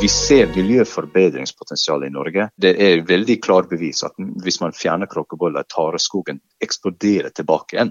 Vi 0.00 0.08
ser 0.08 0.48
miljøforbedringspotensial 0.54 2.06
i 2.06 2.08
Norge. 2.08 2.46
Det 2.56 2.70
er 2.80 3.02
veldig 3.04 3.34
klart 3.44 3.66
bevis 3.68 4.00
at 4.06 4.14
hvis 4.16 4.56
man 4.62 4.72
fjerner 4.72 5.10
kråkeboller, 5.10 5.66
tareskogen 5.68 6.38
eksploderer 6.64 7.34
tilbake 7.36 7.76
igjen. 7.76 7.90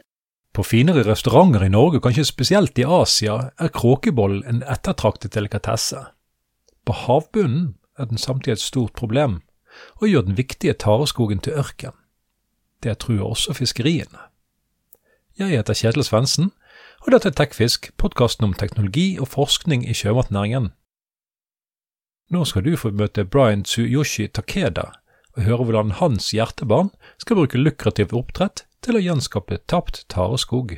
På 0.53 0.65
finere 0.65 1.03
restauranter 1.05 1.67
i 1.67 1.69
Norge, 1.69 2.01
kanskje 2.01 2.25
spesielt 2.25 2.81
i 2.81 2.87
Asia, 2.87 3.35
er 3.61 3.69
kråkebollen 3.69 4.41
en 4.49 4.63
ettertraktet 4.65 5.37
delikatesse. 5.37 6.01
På 6.81 6.97
havbunnen 6.97 7.75
er 7.99 8.09
den 8.09 8.17
samtidig 8.17 8.57
et 8.57 8.65
stort 8.65 8.97
problem, 8.97 9.43
og 10.01 10.09
gjør 10.09 10.25
den 10.31 10.37
viktige 10.41 10.73
tareskogen 10.73 11.45
til 11.45 11.61
ørken. 11.61 11.93
Det 12.81 12.97
truer 13.05 13.27
også 13.27 13.53
fiskeriene. 13.53 14.25
Jeg 15.37 15.53
heter 15.53 15.77
Kjetil 15.77 16.09
Svendsen, 16.09 16.49
og 17.05 17.13
dette 17.13 17.29
er 17.29 17.37
Tekfisk, 17.37 17.91
podkasten 18.01 18.49
om 18.49 18.57
teknologi 18.57 19.19
og 19.21 19.29
forskning 19.29 19.85
i 19.85 19.93
sjømatnæringen. 19.93 20.71
Nå 22.29 22.43
skal 22.45 22.61
du 22.61 22.75
få 22.77 22.91
møte 22.93 23.23
Brian 23.25 23.63
Tsuyoshi 23.65 24.27
Takeda 24.29 24.83
og 25.33 25.39
høre 25.47 25.65
hvordan 25.65 25.95
hans 25.97 26.27
hjertebarn 26.29 26.91
skal 27.17 27.39
bruke 27.39 27.57
lukrativ 27.57 28.13
oppdrett 28.13 28.67
til 28.85 28.99
å 28.99 29.01
gjenskape 29.01 29.57
tapt 29.65 30.03
tareskog. 30.13 30.75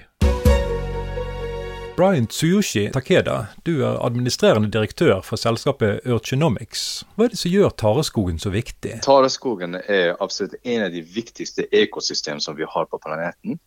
Brian 1.97 2.29
Tsuyoshi 2.31 2.85
Takeda, 2.95 3.49
du 3.67 3.81
er 3.83 3.99
administrerende 3.99 4.71
direktør 4.71 5.19
for 5.27 5.35
selskapet 5.35 6.07
Urchinomics. 6.07 7.03
Hva 7.17 7.27
er 7.27 7.35
det 7.35 7.41
som 7.41 7.51
gjør 7.51 7.75
tareskogen 7.83 8.39
så 8.39 8.53
viktig? 8.55 9.01
Tareskogen 9.03 9.75
er 9.81 10.15
absolutt 10.23 10.55
en 10.63 10.85
av 10.87 10.95
de 10.95 11.03
viktigste 11.03 11.67
ekosystem 11.67 12.39
som 12.39 12.55
vi 12.55 12.63
har 12.63 12.87
på 12.87 13.01
planeten. 13.03 13.59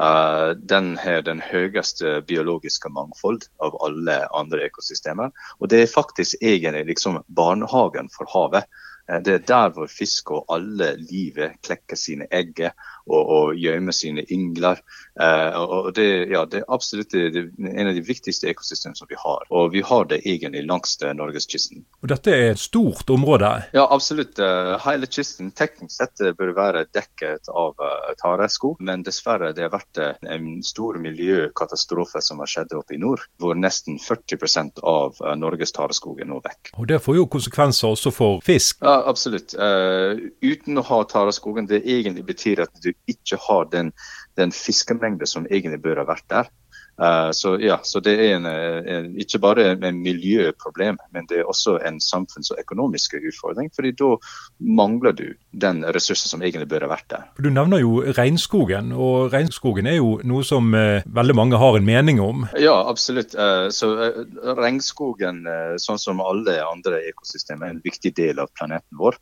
Uh, 0.00 0.56
den 0.56 0.96
har 0.96 1.20
den 1.22 1.42
høyeste 1.44 2.22
biologiske 2.24 2.88
mangfold 2.88 3.44
av 3.60 3.76
alle 3.84 4.22
andre 4.32 4.64
ekosystemer. 4.64 5.34
Og 5.60 5.68
det 5.68 5.82
er 5.82 5.92
faktisk 5.92 6.40
egentlig 6.40 6.86
liksom 6.94 7.20
barnehagen 7.28 8.08
for 8.14 8.30
havet. 8.32 8.68
Uh, 9.10 9.20
det 9.20 9.34
er 9.34 9.44
der 9.50 9.74
hvor 9.76 9.90
fisk 9.92 10.32
og 10.32 10.48
alle 10.54 10.94
livet 10.96 11.60
klekker 11.66 12.00
sine 12.00 12.28
egg 12.32 12.64
og, 13.06 13.54
gjemmer 13.58 13.94
sine 13.94 14.24
yngler. 14.32 14.80
Uh, 15.20 15.58
og 15.60 15.90
det, 15.96 16.06
ja, 16.32 16.44
det, 16.48 16.62
er 16.62 16.72
absolutt 16.72 17.12
det, 17.12 17.26
det, 17.34 17.42
en 17.68 17.90
av 17.90 17.96
de 17.96 18.04
viktigste 18.04 18.48
ekosystemene 18.50 18.98
som 18.98 19.10
vi 19.10 19.18
har. 19.18 19.46
Og 19.50 19.72
vi 19.74 19.82
har 19.86 20.06
det 20.10 20.22
egentlig 20.22 20.64
langs 20.66 20.96
norgeskysten. 21.02 21.84
Og 22.02 22.12
dette 22.12 22.32
er 22.32 22.52
et 22.52 22.62
stort 22.62 23.10
område? 23.10 23.50
Ja, 23.76 23.86
absolutt. 23.90 24.38
hele 24.84 25.08
kysten 25.10 25.50
teknisk 25.56 25.96
sett 25.98 26.22
bør 26.38 26.54
være 26.56 26.84
dekket 26.94 27.50
av 27.52 27.76
tareskog, 28.20 28.80
men 28.80 29.04
dessverre 29.06 29.52
det 29.56 29.66
har 29.66 29.74
vært 29.74 30.00
en 30.22 30.62
stor 30.64 30.98
miljøkatastrofe 31.02 32.22
som 32.22 32.40
har 32.42 32.50
skjedd 32.50 32.74
oppe 32.76 32.96
i 32.96 33.00
nord, 33.00 33.24
hvor 33.40 33.56
nesten 33.58 33.98
40% 34.02 34.82
av 34.82 35.16
eh, 35.20 35.34
Norges 35.38 35.72
tareskog 35.72 36.20
er 36.20 36.28
nå 36.30 36.40
vekk. 36.44 36.72
Og 36.78 36.88
Det 36.90 37.00
får 37.02 37.18
jo 37.18 37.28
konsekvenser 37.30 37.92
også 37.92 38.12
for 38.14 38.42
fisk? 38.44 38.80
Ja, 38.82 39.00
Absolutt. 39.12 39.54
Uh, 39.58 40.30
uten 40.40 40.78
å 40.80 40.84
ha 40.86 41.02
tareskogen, 41.08 41.66
det 41.68 41.82
egentlig 41.82 42.24
betyr 42.30 42.62
at 42.64 42.72
du 42.84 42.91
ikke 43.10 43.38
har 43.48 43.70
den, 43.72 43.92
den 44.40 44.52
fiskemengde 44.52 45.28
som 45.28 45.46
egentlig 45.50 45.82
bør 45.84 46.02
ha 46.02 46.08
vært 46.14 46.28
der. 46.32 46.52
Uh, 47.00 47.30
så, 47.32 47.56
ja, 47.60 47.78
så 47.82 48.00
det 48.04 48.12
er 48.20 48.34
en, 48.36 48.46
en, 48.46 49.06
ikke 49.18 49.38
bare 49.40 49.64
en 49.72 50.00
miljøproblem, 50.04 50.98
men 51.10 51.26
det 51.30 51.40
er 51.40 51.48
også 51.48 51.78
en 51.88 51.96
samfunns- 52.04 52.52
og 52.52 52.60
økonomisk 52.60 53.16
utfordring. 53.16 53.70
fordi 53.74 53.94
da 53.96 54.10
mangler 54.60 55.12
du 55.16 55.24
den 55.50 55.82
ressursen 55.96 56.28
som 56.28 56.42
egentlig 56.42 56.68
ha 56.84 56.90
vært 56.90 57.08
der. 57.10 57.24
Du 57.40 57.48
nevner 57.50 57.80
jo 57.80 58.02
regnskogen, 58.18 58.92
og 58.92 59.32
regnskogen 59.32 59.88
er 59.88 59.96
jo 59.96 60.18
noe 60.22 60.44
som 60.44 60.68
uh, 60.76 61.00
veldig 61.06 61.36
mange 61.38 61.58
har 61.58 61.78
en 61.78 61.88
mening 61.88 62.20
om? 62.20 62.46
Ja, 62.60 62.76
absolutt. 62.88 63.34
Uh, 63.34 63.70
så 63.72 63.92
Regnskogen, 64.62 65.46
sånn 65.80 65.98
som 66.00 66.20
alle 66.20 66.58
andre 66.64 67.00
ekosystemer, 67.08 67.66
er 67.66 67.74
en 67.74 67.84
viktig 67.84 68.12
del 68.18 68.40
av 68.42 68.50
planeten 68.58 68.98
vår. 69.00 69.16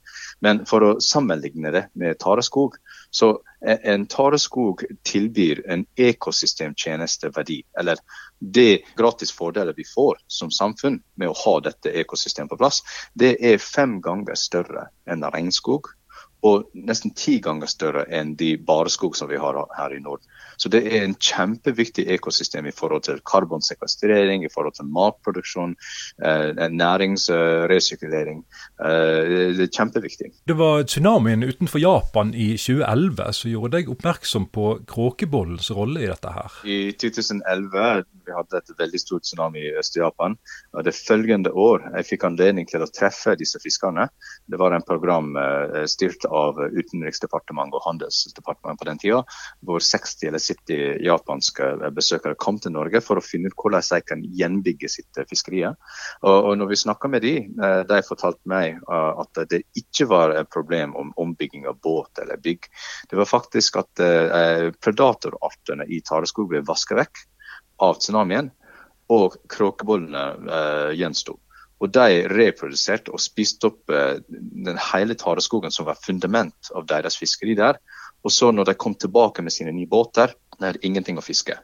Men 0.45 0.65
for 0.67 0.85
å 0.85 0.93
sammenligne 1.05 1.73
det 1.75 1.85
med 1.99 2.19
tareskog, 2.23 2.77
så 3.11 3.41
en 3.61 4.07
tareskog 4.07 4.85
tilbyr 5.05 5.63
en 5.69 5.85
ekosystemtjenesteverdi. 6.01 7.61
Eller 7.79 8.01
det 8.39 8.83
gratis 8.97 9.33
fordeler 9.37 9.77
vi 9.77 9.85
får 9.95 10.23
som 10.27 10.51
samfunn 10.51 11.01
med 11.21 11.29
å 11.29 11.39
ha 11.45 11.57
dette 11.65 11.93
ekosystemet 12.03 12.55
på 12.55 12.61
plass, 12.63 12.83
det 13.15 13.37
er 13.45 13.61
fem 13.61 13.99
ganger 14.05 14.39
større 14.39 14.89
enn 15.11 15.27
regnskog 15.35 15.93
og 16.47 16.71
nesten 16.75 17.13
ti 17.17 17.39
ganger 17.45 17.71
større 17.71 18.05
enn 18.09 18.35
de 18.41 18.55
bareskog 18.57 19.17
som 19.17 19.29
vi 19.31 19.41
har 19.41 19.59
her 19.77 19.95
i 19.97 20.01
nord. 20.03 20.23
Så 20.61 20.69
det 20.69 20.83
er 20.89 21.07
en 21.07 21.15
kjempeviktig 21.17 22.05
ekosystem 22.13 22.67
i 22.69 22.75
forhold 22.77 23.07
til 23.07 23.21
karbonsekvestrering, 23.25 24.45
i 24.45 24.51
forhold 24.53 24.75
til 24.77 24.91
matproduksjon, 24.93 25.73
eh, 26.25 26.51
næringsresirkulering. 26.69 28.43
Eh, 28.85 29.57
det 29.57 29.67
er 29.69 29.73
kjempeviktig. 29.73 30.33
Det 30.49 30.57
var 30.59 30.85
tsunamien 30.85 31.43
utenfor 31.45 31.81
Japan 31.81 32.35
i 32.35 32.57
2011 32.61 33.33
som 33.33 33.51
gjorde 33.51 33.77
deg 33.79 33.89
oppmerksom 33.95 34.51
på 34.53 34.67
kråkebollens 34.91 35.71
rolle 35.77 36.05
i 36.05 36.11
dette 36.11 36.35
her. 36.37 36.61
I 36.69 36.93
2011 36.93 38.05
vi 38.31 38.37
hadde 38.37 38.61
et 38.61 38.75
veldig 38.79 39.01
stort 39.01 39.25
tsunami 39.27 39.63
i 39.65 39.73
Øst-Japan. 39.81 40.37
Det 40.85 40.95
følgende 40.95 41.51
år 41.51 41.89
jeg 41.97 42.09
fikk 42.13 42.29
anledning 42.29 42.69
til 42.69 42.85
å 42.85 42.91
treffe 42.93 43.35
disse 43.41 43.59
fiskerne. 43.63 44.07
Det 44.47 44.61
var 44.61 44.77
en 44.77 44.87
program 44.87 45.33
eh, 45.41 45.87
styrt 45.91 46.29
av 46.31 46.59
Utenriksdepartementet 46.61 47.79
og 47.79 47.85
Handelsdepartementet 47.87 48.81
på 48.81 48.89
den 48.89 49.01
tida, 49.03 49.21
hvor 49.67 49.85
60 49.85 50.31
eller 50.31 50.43
70 50.43 51.05
japanske 51.07 51.71
besøkere 51.97 52.39
kom 52.41 52.61
til 52.63 52.75
Norge 52.77 53.03
for 53.05 53.21
å 53.21 53.25
finne 53.25 53.51
ut 53.51 53.59
hvordan 53.59 53.87
de 53.91 54.01
kan 54.07 54.25
gjenbygge 54.41 54.91
sitt 54.93 55.21
fiskeri. 55.31 55.65
Og, 55.67 56.37
og 56.37 56.53
når 56.61 56.73
vi 56.73 56.81
snakka 56.85 57.11
med 57.13 57.25
de, 57.27 57.35
eh, 57.49 57.81
de 57.89 58.01
fortalte 58.07 58.51
meg 58.51 58.79
eh, 58.79 59.23
at 59.25 59.43
det 59.53 59.65
ikke 59.79 60.09
var 60.11 60.37
et 60.37 60.51
problem 60.53 60.95
om 60.99 61.13
ombygging 61.21 61.67
av 61.71 61.81
båt 61.83 62.23
eller 62.23 62.41
bygg. 62.41 62.71
Det 63.11 63.19
var 63.19 63.29
faktisk 63.29 63.81
at 63.81 64.01
predatorartene 64.81 65.85
i 65.91 66.01
tareskog 66.07 66.49
ble 66.51 66.63
vasket 66.67 66.99
vekk 67.01 67.23
av 67.85 67.99
tsunamien, 68.01 68.51
og 69.11 69.37
kråkebollene 69.51 70.25
eh, 70.47 70.91
gjensto. 71.01 71.39
Og 71.81 71.93
De 71.95 72.23
reproduserte 72.29 73.13
og 73.15 73.23
spiste 73.23 73.71
opp 73.71 73.93
eh, 73.95 74.21
den 74.29 74.79
hele 74.91 75.17
tareskogen 75.17 75.73
som 75.73 75.89
var 75.89 76.01
fundament 76.01 76.73
av 76.77 76.87
deres 76.91 77.17
fiskeri 77.17 77.57
der. 77.57 77.81
Og 78.25 78.35
så 78.35 78.51
når 78.53 78.71
de 78.71 78.77
kom 78.77 78.95
tilbake 78.95 79.43
med 79.43 79.55
sine 79.55 79.73
nye 79.73 79.89
båter, 79.89 80.35
det 80.59 80.67
hadde 80.67 80.85
ingenting 80.85 81.19
å 81.19 81.25
fiske. 81.25 81.57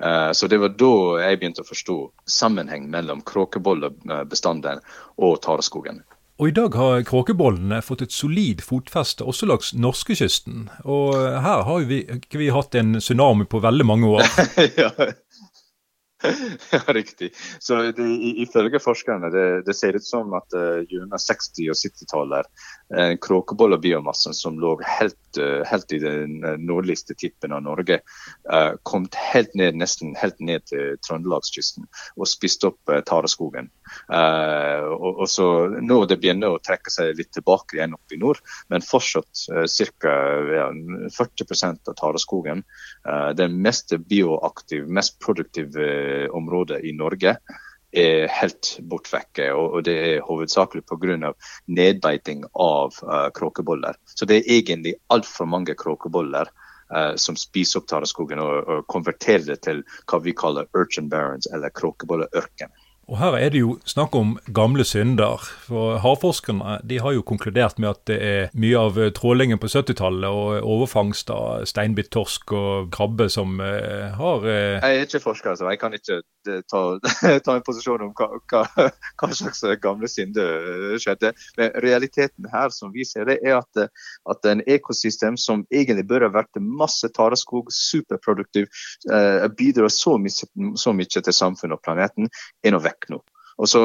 Uh, 0.00 0.32
så 0.32 0.48
Det 0.48 0.56
var 0.56 0.72
da 0.80 0.94
jeg 1.20 1.40
begynte 1.42 1.60
å 1.60 1.68
forstå 1.68 1.96
sammenheng 2.24 2.86
mellom 2.88 3.20
kråkebollebestanden 3.20 4.80
og 5.20 5.42
tareskogen. 5.44 6.00
Og 6.40 6.48
I 6.48 6.54
dag 6.56 6.72
har 6.72 7.02
kråkebollene 7.04 7.82
fått 7.84 8.06
et 8.06 8.14
solid 8.16 8.62
fotfeste 8.64 9.26
også 9.28 9.44
langs 9.50 9.74
norskekysten. 9.76 10.70
Og 10.88 11.12
her 11.12 11.66
har 11.68 11.84
vi 11.84 11.98
vi 12.08 12.48
hatt 12.48 12.78
en 12.80 12.96
tsunami 12.96 13.44
på 13.44 13.60
veldig 13.60 13.84
mange 13.84 14.08
år. 14.08 14.24
ja, 14.80 14.88
ja, 16.70 16.80
riktig. 16.86 17.30
Så 17.58 17.82
det, 17.92 18.02
Ifølge 18.44 18.80
forskerne 18.82 19.30
det, 19.32 19.46
det 19.66 19.74
ser 19.76 19.96
ut 19.96 20.04
som 20.04 20.34
at 20.36 20.56
uh, 20.56 20.82
gjennom 20.84 21.16
60- 21.16 21.70
og 21.72 21.78
70-tallet 21.78 22.48
uh, 22.96 23.14
kråkebollebiomassen 23.24 24.36
som 24.36 24.58
lå 24.60 24.74
helt, 24.84 25.16
uh, 25.40 25.62
helt, 25.66 25.92
i 25.92 26.00
den 26.02 26.40
nordligste 26.66 27.16
tippen 27.16 27.54
av 27.56 27.64
Norge, 27.64 28.00
uh, 28.52 28.72
kom 28.82 29.08
helt 29.32 29.54
ned, 29.56 29.78
nesten 29.80 30.12
helt 30.20 30.40
ned 30.44 30.66
til 30.68 30.98
Trøndelagskysten 31.06 31.88
og 32.16 32.28
spiste 32.28 32.70
opp 32.72 32.92
uh, 32.92 33.00
tareskogen. 33.06 33.70
Og, 34.10 35.08
og, 35.10 35.24
så 35.26 35.44
Nå 35.82 35.96
det 36.06 36.20
begynner 36.22 36.54
å 36.54 36.60
trekke 36.62 36.92
seg 36.94 37.16
litt 37.18 37.32
tilbake 37.34 37.74
igjen 37.74 37.96
opp 37.96 38.12
i 38.14 38.18
nord, 38.20 38.38
men 38.70 38.84
fortsatt 38.84 39.46
uh, 39.56 39.64
ca. 39.66 40.14
Ja, 40.50 40.68
40% 41.14 41.88
av 41.88 41.96
tareskogen. 41.98 42.62
den 43.36 43.56
mest 43.62 43.92
bioaktive, 44.08 44.86
mest 44.86 45.18
produktive 45.22 46.09
området 46.36 46.80
i 46.84 46.92
Norge 46.96 47.36
er 47.92 48.28
helt 48.30 48.76
bortvekke. 48.86 49.50
Og, 49.54 49.82
det 49.84 49.96
er 49.98 50.26
hovedsakelig 50.26 50.84
pga. 50.86 51.32
nedbeiting 51.66 52.44
av 52.54 52.94
uh, 53.02 53.28
kråkeboller. 53.34 53.96
Så 54.04 54.26
det 54.26 54.40
er 54.40 54.52
egentlig 54.58 54.94
altfor 55.08 55.46
mange 55.46 55.74
kråkeboller 55.74 56.50
uh, 56.94 57.16
som 57.16 57.36
spiser 57.36 57.80
opp 57.80 57.88
tareskogen 57.88 58.38
og, 58.38 58.68
og 58.68 58.86
konverterer 58.86 59.46
det 59.46 59.60
til 59.66 59.82
hva 60.06 60.22
vi 60.22 60.34
kaller 60.34 60.70
urchin 60.74 61.10
barons, 61.10 61.50
eller 61.52 61.70
kråkebolleørken. 61.70 62.70
Og 63.10 63.18
Her 63.18 63.34
er 63.34 63.50
det 63.50 63.58
jo 63.64 63.72
snakk 63.90 64.14
om 64.14 64.36
gamle 64.54 64.84
synder. 64.86 65.42
For 65.66 65.98
Havforskerne 65.98 66.76
de 66.86 67.00
har 67.02 67.16
jo 67.16 67.24
konkludert 67.26 67.80
med 67.82 67.90
at 67.90 68.02
det 68.06 68.18
er 68.22 68.52
mye 68.54 68.78
av 68.78 69.00
trålingen 69.16 69.58
på 69.58 69.66
70-tallet 69.66 70.30
og 70.30 70.62
overfangst 70.62 71.32
av 71.34 71.64
steinbittorsk 71.66 72.54
og 72.54 72.92
krabbe 72.94 73.26
som 73.32 73.58
uh, 73.58 74.14
har. 74.14 74.46
Jeg 74.46 75.00
er 75.00 75.08
ikke 75.08 75.22
forsker, 75.24 75.58
så 75.58 75.72
jeg 75.72 75.80
kan 75.82 75.96
ikke 75.98 76.20
ta, 76.70 76.82
ta, 77.46 77.56
en 77.56 77.66
posisjon 77.66 78.06
om 78.06 78.12
hva, 78.14 78.30
hva, 78.52 78.62
hva, 79.18 79.30
slags 79.34 79.64
gamle 79.82 80.10
synder 80.10 80.94
skjedde. 81.02 81.34
Men 81.58 81.74
realiteten 81.82 82.46
her 82.54 82.70
som 82.74 82.94
vi 82.94 83.08
ser 83.08 83.26
det, 83.26 83.40
er 83.42 83.58
at, 83.58 83.90
at 84.30 84.50
en 84.52 84.62
ekosystem 84.70 85.34
som 85.34 85.66
egentlig 85.74 86.06
bør 86.06 86.28
ha 86.28 86.30
vært 86.38 86.62
masse 86.62 87.10
tareskog, 87.16 87.74
superproduktiv, 87.74 88.70
bidrar 89.58 89.90
så 89.90 90.14
mye, 90.22 90.46
så 90.78 90.94
mye 90.94 91.10
til 91.10 91.34
samfunnet 91.34 91.74
og 91.80 91.82
planeten, 91.82 92.30
er 92.62 92.76
nå 92.76 92.78
vekk 92.86 92.99
vekk 93.00 93.12
nå. 93.16 93.22
Og 93.60 93.68
så 93.68 93.80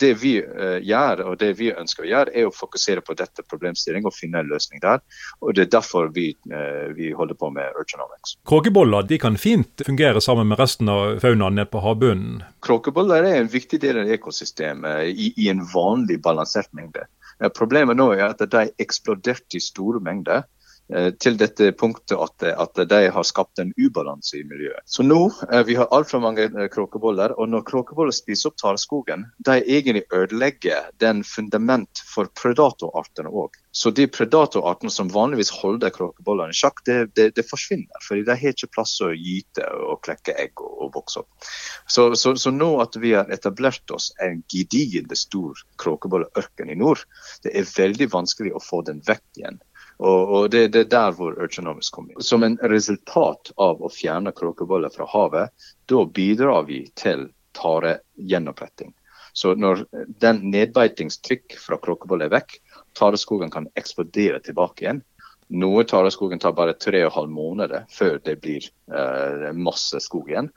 Det 0.00 0.14
vi 0.18 0.40
uh, 0.42 0.80
gjør, 0.82 1.20
og 1.30 1.36
det 1.38 1.52
vi 1.54 1.70
ønsker 1.70 2.02
å 2.02 2.08
gjøre, 2.08 2.32
er 2.34 2.48
å 2.48 2.54
fokusere 2.54 3.04
på 3.06 3.14
dette 3.14 3.44
problemstillingen 3.46 4.10
og 4.10 4.16
finne 4.16 4.40
en 4.42 4.50
løsning 4.50 4.82
der. 4.82 4.98
Og 5.40 5.54
Det 5.54 5.66
er 5.66 5.70
derfor 5.76 6.10
vi, 6.10 6.32
uh, 6.50 6.90
vi 6.96 7.12
holder 7.14 7.38
på 7.38 7.50
med 7.54 7.70
Urgenomics. 7.78 8.34
Kråkeboller 8.48 9.06
de 9.06 9.20
kan 9.22 9.38
fint 9.38 9.84
fungere 9.86 10.20
sammen 10.20 10.50
med 10.50 10.58
resten 10.58 10.90
av 10.90 11.20
faunaen 11.22 11.54
nede 11.54 11.70
på 11.70 11.84
havbunnen? 11.84 12.42
Kråkeboller 12.66 13.22
er 13.22 13.38
en 13.40 13.52
viktig 13.52 13.78
del 13.80 14.02
av 14.02 14.10
ekosystemet 14.10 15.12
i, 15.14 15.30
i 15.36 15.48
en 15.52 15.62
vanlig 15.70 16.18
balansert 16.22 16.72
mengde. 16.74 17.06
Problemet 17.54 17.98
nå 17.98 18.10
er 18.14 18.28
at 18.28 18.42
de 18.42 18.68
eksploderte 18.82 19.58
i 19.58 19.62
store 19.62 20.02
mengder. 20.02 20.44
Eh, 20.92 21.10
til 21.16 21.38
dette 21.40 21.70
punktet 21.78 22.18
at, 22.20 22.44
at, 22.52 22.80
de 22.88 23.00
har 23.14 23.24
skapt 23.24 23.60
en 23.62 23.70
ubalanse 23.80 24.36
i 24.36 24.44
miljøet. 24.44 24.82
Så 24.84 25.04
nå 25.06 25.20
eh, 25.48 25.62
vi 25.64 25.76
har 25.78 25.88
altfor 25.94 26.20
mange 26.20 26.48
eh, 26.50 26.68
kråkeboller, 26.72 27.32
og 27.40 27.48
når 27.48 27.64
kråkeboller 27.70 28.12
spiser 28.12 28.50
opp 28.50 28.58
tareskogen, 28.60 29.24
de 29.46 29.62
egentlig 29.62 30.04
ødelegger 30.12 30.90
den 31.00 31.22
fundament 31.24 32.02
for 32.08 32.28
predatorartene 32.36 33.32
òg. 33.32 33.56
Så 33.72 33.88
de 33.96 34.04
predatorartene 34.12 34.92
som 34.92 35.08
vanligvis 35.08 35.54
holder 35.62 35.94
kråkebollene 35.94 36.52
i 36.52 36.60
sjakk, 36.60 36.84
det, 36.84 36.98
det, 37.16 37.30
det, 37.38 37.46
forsvinner. 37.48 38.04
fordi 38.04 38.26
de 38.28 38.36
har 38.36 38.52
ikke 38.52 38.72
plass 38.74 38.98
å 39.00 39.14
gyte 39.16 39.64
og 39.88 40.02
klekke 40.04 40.36
egg 40.36 40.60
og, 40.60 40.76
og 40.76 40.94
vokse 40.98 41.24
opp. 41.24 41.50
Så, 41.88 42.10
så, 42.20 42.36
så, 42.36 42.52
nå 42.52 42.74
at 42.84 43.00
vi 43.00 43.14
har 43.16 43.32
etablert 43.32 43.96
oss 43.96 44.10
en 44.20 44.44
gedigende 44.52 45.16
stor 45.16 45.56
kråkebolleørken 45.80 46.68
i 46.68 46.76
nord, 46.84 47.06
det 47.46 47.56
er 47.56 47.76
veldig 47.78 48.12
vanskelig 48.12 48.52
å 48.52 48.60
få 48.60 48.84
den 48.84 49.00
vekk 49.08 49.40
igjen. 49.40 49.62
Og, 50.02 50.30
og 50.34 50.48
det, 50.50 50.64
det, 50.74 50.86
er 50.86 50.90
der 50.90 51.12
hvor 51.14 51.36
Urgenomics 51.38 51.92
kommer 51.94 52.14
inn. 52.16 52.24
Som 52.26 52.42
en 52.42 52.56
resultat 52.72 53.52
av 53.60 53.82
å 53.82 53.90
fjerne 53.92 54.32
kråkeboller 54.34 54.90
fra 54.90 55.06
havet, 55.12 55.68
da 55.86 56.02
bidrar 56.18 56.66
vi 56.66 56.80
til 56.98 57.28
taregjennoppretting. 57.58 58.90
Så 59.32 59.54
når 59.54 59.84
den 60.20 60.42
nedbeitingstrykk 60.52 61.54
fra 61.60 61.78
kråkeboller 61.80 62.28
er 62.28 62.34
vekk, 62.34 62.58
tareskogen 62.98 63.52
kan 63.54 63.70
eksplodere 63.78 64.42
tilbake 64.44 64.84
igjen. 64.84 65.04
Noe 65.52 65.84
tareskogen 65.84 66.40
tar 66.40 66.54
bare 66.56 66.78
tre 66.80 67.02
og 67.06 67.12
halv 67.16 67.32
måneder 67.32 67.84
før 67.92 68.18
det 68.24 68.38
blir 68.40 68.64
eh, 68.64 69.50
masse 69.52 70.00
skog 70.00 70.30
igjen. 70.32 70.48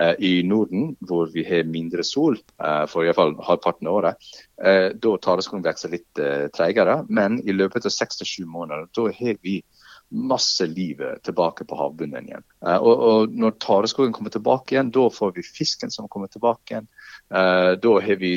Eh, 0.00 0.14
I 0.18 0.42
Norden, 0.42 0.96
hvor 1.06 1.28
vi 1.30 1.44
har 1.46 1.68
mindre 1.70 2.02
sol, 2.02 2.34
eh, 2.58 2.86
for 2.90 3.06
iallfall 3.06 3.36
halvparten 3.46 3.86
av 3.86 4.00
året, 4.00 4.30
eh, 4.58 4.90
da 4.90 5.16
tareskogen 5.22 5.62
vokser 5.62 5.92
litt 5.92 6.22
treigere. 6.54 7.04
Men 7.08 7.38
i 7.46 7.52
løpet 7.52 7.86
av 7.86 7.94
seks 7.94 8.18
til 8.18 8.26
sju 8.26 8.44
måneder, 8.46 8.88
da 8.94 9.10
har 9.12 9.38
vi 9.42 9.62
masse 10.10 10.66
livet 10.66 11.22
tilbake 11.24 11.64
på 11.66 11.76
havbunnen 11.78 12.26
igjen. 12.28 12.44
Og, 12.62 12.98
og 13.08 13.32
Når 13.34 13.56
tareskogen 13.58 14.12
kommer 14.12 14.30
tilbake 14.30 14.74
igjen, 14.74 14.90
da 14.90 15.08
får 15.10 15.32
vi 15.34 15.42
fisken 15.42 15.90
som 15.90 16.08
kommer 16.08 16.28
tilbake 16.28 16.70
igjen. 16.70 16.88
Da 17.30 17.94
har 18.04 18.20
vi 18.20 18.36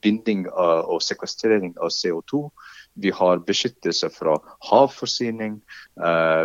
binding 0.00 0.46
og 0.48 1.02
sekvestrering 1.02 1.74
av 1.76 1.90
CO2. 1.92 2.48
Vi 2.98 3.12
har 3.14 3.44
beskyttelse 3.46 4.10
fra 4.10 4.36
havforsyning. 4.70 5.60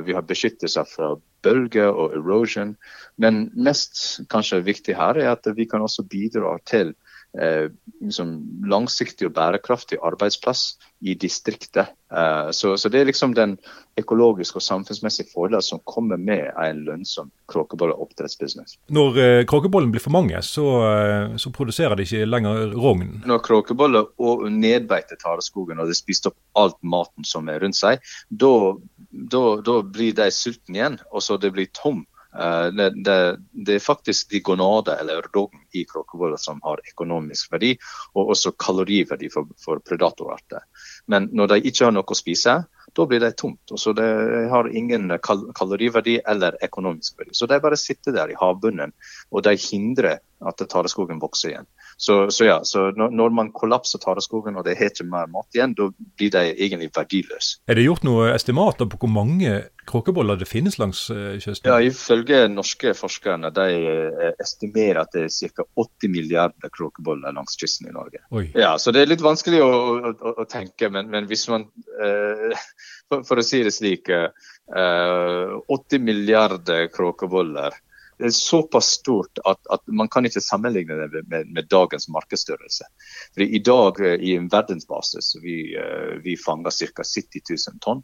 Vi 0.06 0.14
har 0.14 0.26
beskyttelse 0.30 0.86
fra 0.90 1.16
bølger 1.44 1.92
og 1.92 2.16
erosion. 2.18 2.76
Men 3.18 3.48
mest 3.56 4.22
kanskje 4.32 4.64
viktig 4.66 4.96
her 4.98 5.20
er 5.20 5.34
at 5.36 5.50
vi 5.58 5.68
kan 5.70 5.84
også 5.84 6.06
bidra 6.10 6.56
til 6.70 6.94
eh, 7.42 7.70
liksom 8.02 8.36
langsiktig 8.70 9.28
og 9.30 9.36
bærekraftig 9.38 10.00
arbeidsplass 10.04 10.74
i 11.04 11.16
distriktet. 11.20 11.94
Eh, 12.14 12.52
så, 12.52 12.78
så, 12.78 12.90
det 12.90 13.02
er 13.02 13.10
liksom 13.10 13.34
den 13.36 13.58
økologiske 14.00 14.58
og 14.60 14.66
samfunnsmessige 14.66 15.30
fordelen 15.34 15.66
som 15.66 15.82
kommer 15.90 16.18
med 16.18 16.52
en 16.62 16.84
lønnsom 16.88 17.32
kråkebolleoppdrettsbusiness. 17.52 18.78
Når 18.94 19.20
eh, 19.24 19.42
kråkebollen 19.50 19.92
blir 19.94 20.04
for 20.04 20.16
mange, 20.16 20.40
så, 20.46 20.68
eh, 20.88 21.36
så, 21.42 21.52
produserer 21.54 21.98
de 21.98 22.08
ikke 22.08 22.30
lenger 22.30 22.76
rogn? 22.78 23.20
Når 23.28 23.44
kråkeboller 23.50 24.14
og 24.24 24.48
nedbeiter 24.52 25.20
tareskogen 25.22 25.82
og 25.82 25.92
det 25.92 26.00
spist 26.00 26.30
opp 26.30 26.40
alt 26.60 26.80
maten 26.82 27.28
som 27.28 27.50
er 27.52 27.62
rundt 27.64 27.80
seg, 27.80 28.02
da 28.30 29.82
blir 29.94 30.16
de 30.18 30.32
sultne 30.34 30.80
igjen, 30.80 31.00
og 31.12 31.26
så 31.26 31.38
det 31.42 31.54
blir 31.56 31.70
tomt 31.76 32.08
det, 32.34 32.90
det, 33.06 33.18
det, 33.52 33.76
er 33.76 33.84
faktisk 33.84 34.32
de 34.34 34.40
gonader 34.42 35.02
eller 35.04 35.28
rogn 35.36 35.62
i 35.78 35.84
kråkeboller 35.86 36.40
som 36.42 36.62
har 36.66 36.82
økonomisk 36.94 37.52
verdi, 37.54 37.76
og 38.18 38.34
også 38.34 38.56
kaloriverdi 38.58 39.30
for, 39.34 39.50
for 39.62 39.84
predatorarter. 39.86 40.66
Men 41.06 41.30
når 41.34 41.54
de 41.54 41.60
ikke 41.70 41.86
har 41.86 41.94
noe 41.94 42.08
å 42.10 42.18
spise, 42.18 42.56
da 42.94 43.06
blir 43.10 43.22
de 43.24 43.32
tomt. 43.32 43.74
så 43.76 43.94
det 43.94 44.06
har 44.50 44.70
ingen 44.70 45.14
kal 45.24 45.48
kaloriverdi 45.58 46.20
eller 46.30 46.58
økonomisk 46.62 47.20
verdi. 47.20 47.34
Så 47.34 47.50
de 47.50 47.60
bare 47.62 47.78
sitter 47.80 48.14
der 48.14 48.34
i 48.34 48.38
havbunnen, 48.38 48.94
og 49.32 49.44
de 49.44 49.56
hindrer 49.58 50.22
at 50.44 50.66
tareskogen 50.70 51.22
vokser 51.22 51.54
igjen. 51.54 51.70
Så, 52.04 52.32
så, 52.32 52.46
ja, 52.46 52.56
så 52.68 52.90
når, 53.00 53.30
man 53.32 53.50
kollapser 53.56 54.02
tareskogen 54.04 54.58
og 54.60 54.66
det 54.68 54.74
er 54.74 54.90
ikke 54.90 55.06
mer 55.08 55.30
mat 55.32 55.56
igjen, 55.56 55.72
da 55.78 55.86
blir 56.20 56.32
de 56.34 56.50
egentlig 56.52 56.90
verdiløse. 56.92 57.62
Er 57.72 57.80
det 57.80 57.86
gjort 57.86 58.04
noen 58.04 58.34
estimater 58.34 58.90
på 58.92 58.98
hvor 59.00 59.12
mange 59.14 59.54
kråkeboller 59.88 60.36
det 60.42 60.50
finnes 60.50 60.76
langs 60.82 61.06
uh, 61.14 61.38
kysten? 61.40 61.70
Ja, 61.72 61.78
Ifølge 61.80 62.42
norske 62.52 62.92
forskerne 63.00 63.54
de 63.56 63.68
uh, 63.88 64.26
estimerer 64.44 65.00
at 65.06 65.16
det 65.16 65.30
er 65.30 65.54
ca. 65.56 65.64
80 65.80 66.12
milliarder 66.12 66.74
kråkeboller 66.76 67.38
langs 67.40 67.56
kysten 67.62 67.88
i 67.88 67.96
Norge. 67.96 68.20
Oi. 68.36 68.50
Ja, 68.52 68.74
Så 68.76 68.92
det 68.92 69.06
er 69.06 69.14
litt 69.14 69.24
vanskelig 69.24 69.64
å, 69.64 69.72
å, 70.12 70.36
å 70.44 70.48
tenke, 70.52 70.92
men, 70.92 71.08
men, 71.14 71.32
hvis 71.32 71.48
man 71.54 71.70
uh, 72.04 72.68
for, 73.08 73.24
for, 73.24 73.40
å 73.40 73.48
si 73.48 73.64
det 73.64 73.72
slik 73.78 74.12
80 74.12 76.04
milliarder 76.04 76.92
kråkeboller 76.92 77.80
det 78.18 78.30
er 78.30 78.36
såpass 78.36 78.94
stort 79.00 79.42
at, 79.46 79.60
at, 79.74 79.84
man 79.88 80.10
kan 80.12 80.26
ikke 80.26 80.42
sammenligne 80.44 80.96
det 81.08 81.24
med, 81.28 81.52
med 81.54 81.70
dagens 81.72 82.10
markedsstørrelse. 82.14 82.88
Fordi 83.34 83.50
I 83.56 83.62
dag 83.66 84.02
eh, 84.02 84.18
i 84.20 84.36
en 84.38 84.50
verdensbasis 84.52 85.36
vi, 85.44 85.58
eh, 85.78 86.18
vi 86.24 86.38
fanger 86.38 86.72
ca. 86.72 87.04
70 87.04 87.46
000 87.50 87.80
tonn. 87.84 88.04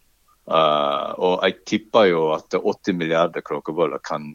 Uh, 0.50 1.14
og 1.22 1.44
jeg 1.46 1.60
tipper 1.70 2.08
jo 2.10 2.22
at 2.34 2.56
80 2.58 2.96
milliarder 2.98 3.44
kråkeboller 3.46 4.02
kan 4.02 4.32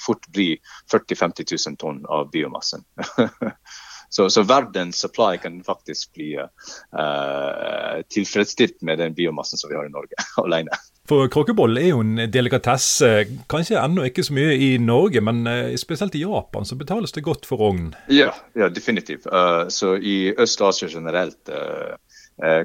fort 0.00 0.24
bli 0.32 0.54
40 0.88 1.18
000-50 1.20 1.52
000 1.68 1.76
tonn 1.82 1.98
av 2.08 2.30
biomassen. 2.32 2.86
Så, 4.10 4.26
så 4.30 4.42
verdens 4.42 4.98
supply 4.98 5.38
kan 5.38 5.60
faktisk 5.64 6.12
bli 6.18 6.32
uh, 6.36 8.00
tilfredsstilt 8.10 8.80
med 8.82 8.98
den 8.98 9.14
biomassen 9.14 9.58
som 9.58 9.70
vi 9.70 9.76
har 9.78 9.86
i 9.86 9.92
Norge 9.92 10.18
alene. 10.44 10.78
For 11.08 11.30
kråkeboll 11.30 11.78
er 11.78 11.88
jo 11.92 12.02
en 12.04 12.26
delikatesse, 12.30 13.08
kanskje 13.50 13.78
ennå 13.80 14.04
ikke 14.06 14.22
så 14.26 14.34
mye 14.36 14.52
i 14.54 14.68
Norge, 14.82 15.22
men 15.26 15.42
spesielt 15.78 16.14
i 16.14 16.22
Japan 16.22 16.66
så 16.66 16.78
betales 16.78 17.14
det 17.16 17.24
godt 17.26 17.48
for 17.48 17.62
rogn? 17.62 17.88
Ja, 18.10 18.30
ja 18.58 18.68
definitivt. 18.70 19.26
Uh, 19.26 19.66
så 19.70 19.96
i 19.96 20.34
Øst-Asia 20.34 20.90
generelt 20.90 21.50
uh, 21.50 21.94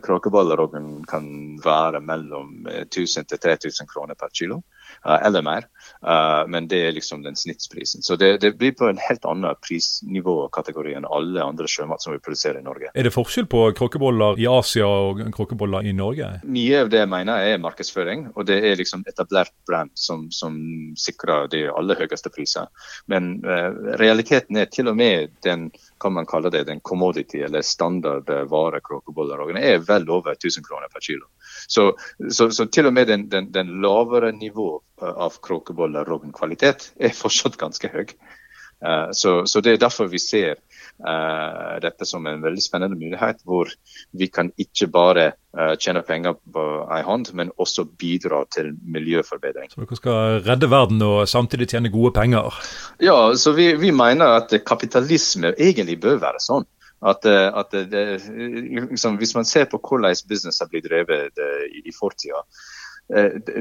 Kråkebollerogn 0.05 1.03
kan 1.09 1.25
være 1.63 2.01
mellom 2.05 2.67
1000 2.69 3.29
til 3.29 3.41
3000 3.43 3.89
kroner 3.91 4.17
per 4.17 4.33
kilo. 4.33 4.61
Eh, 5.05 5.27
eller 5.27 5.41
mer. 5.41 5.67
Eh, 6.07 6.47
men 6.47 6.67
det 6.67 6.79
er 6.87 6.91
liksom 6.91 7.23
den 7.23 7.35
snittsprisen. 7.35 8.01
Så 8.01 8.15
det, 8.15 8.37
det 8.41 8.51
blir 8.57 8.71
på 8.71 8.87
en 8.89 8.97
helt 9.01 9.25
annen 9.25 9.57
prisnivåkategori 9.67 10.95
enn 10.97 11.05
alle 11.05 11.43
andre 11.43 11.69
sjømat 11.69 12.01
som 12.01 12.15
vi 12.15 12.21
produserer 12.23 12.59
i 12.59 12.65
Norge. 12.65 12.91
Er 12.93 13.07
det 13.07 13.13
forskjell 13.13 13.49
på 13.51 13.67
kråkeboller 13.77 14.39
i 14.41 14.47
Asia 14.49 14.87
og 14.87 15.21
kråkeboller 15.35 15.85
i 15.85 15.93
Norge? 15.93 16.31
Mye 16.43 16.85
av 16.85 16.91
det 16.93 17.03
jeg 17.03 17.11
mener 17.11 17.49
er 17.51 17.61
markedsføring, 17.61 18.29
og 18.35 18.47
det 18.49 18.59
er 18.65 18.79
liksom 18.79 19.05
etablert 19.09 19.53
brand 19.69 19.93
som, 19.93 20.27
som 20.33 20.57
sikrer 20.99 21.51
de 21.53 21.65
aller 21.69 22.01
høyeste 22.01 22.31
priser. 22.33 22.69
Men 23.11 23.35
uh, 23.45 23.69
realiteten 24.01 24.57
er 24.57 24.71
til 24.71 24.89
og 24.91 24.97
med 24.97 25.35
den 25.45 25.69
kan 26.01 26.13
man 26.13 26.27
kalle 26.29 26.51
det 26.53 26.65
den 26.67 26.81
commodity 26.85 27.39
eller 27.45 27.63
standard 27.65 28.29
vare 28.51 28.81
kråkeboller 28.83 29.41
er 29.55 29.79
vel 29.85 30.09
over 30.11 30.35
1000 30.35 30.65
kroner 30.65 30.89
per 30.91 31.01
kilo. 31.01 31.25
Så, 31.67 31.93
så, 32.29 32.49
så 32.51 32.65
til 32.65 32.89
og 32.89 32.93
med 32.93 33.07
den, 33.07 33.29
den, 33.29 33.51
den 33.51 33.79
lavere 33.81 34.31
nivå 34.35 34.81
av 35.01 35.37
kråkeboller 35.43 36.07
kvalitet 36.35 36.91
er 36.99 37.15
fortsatt 37.15 37.57
ganske 37.59 37.89
høy. 37.91 38.07
Uh, 38.85 39.07
så, 39.11 39.45
så, 39.47 39.61
Det 39.61 39.71
er 39.71 39.77
derfor 39.79 40.09
vi 40.11 40.19
ser 40.19 40.57
uh, 41.07 41.79
dette 41.81 42.05
som 42.05 42.25
en 42.27 42.43
veldig 42.43 42.61
spennende 42.63 42.97
mulighet, 42.99 43.39
hvor 43.47 43.71
vi 44.11 44.27
kan 44.27 44.51
ikke 44.59 44.89
bare 44.91 45.25
uh, 45.57 45.73
tjene 45.79 46.03
penger 46.03 46.35
på 46.35 46.65
en 46.83 47.07
hånd, 47.07 47.31
men 47.33 47.53
også 47.57 47.85
bidra 47.85 48.43
til 48.51 48.73
miljøforbedring. 48.83 49.71
Så 49.71 49.81
dere 49.81 49.99
skal 49.99 50.43
redde 50.45 50.69
verden 50.71 51.01
og 51.07 51.23
samtidig 51.31 51.69
tjene 51.71 51.93
gode 51.93 52.13
penger? 52.19 52.51
Ja, 52.99 53.33
så 53.39 53.55
vi, 53.55 53.71
vi 53.79 53.95
mener 53.95 54.41
at 54.41 54.53
kapitalisme 54.67 55.55
egentlig 55.55 55.99
bør 56.03 56.19
være 56.21 56.43
sånn. 56.43 56.67
At, 57.05 57.25
at 57.27 57.73
det, 57.91 58.01
liksom, 58.89 59.17
Hvis 59.19 59.35
man 59.35 59.45
ser 59.45 59.67
på 59.69 59.77
hvordan 59.77 60.15
business 60.29 60.61
har 60.63 60.69
blitt 60.71 60.87
drevet 60.87 61.37
i, 61.69 61.83
i 61.85 61.93
fortida, 61.93 62.39
Eh, 62.39 62.74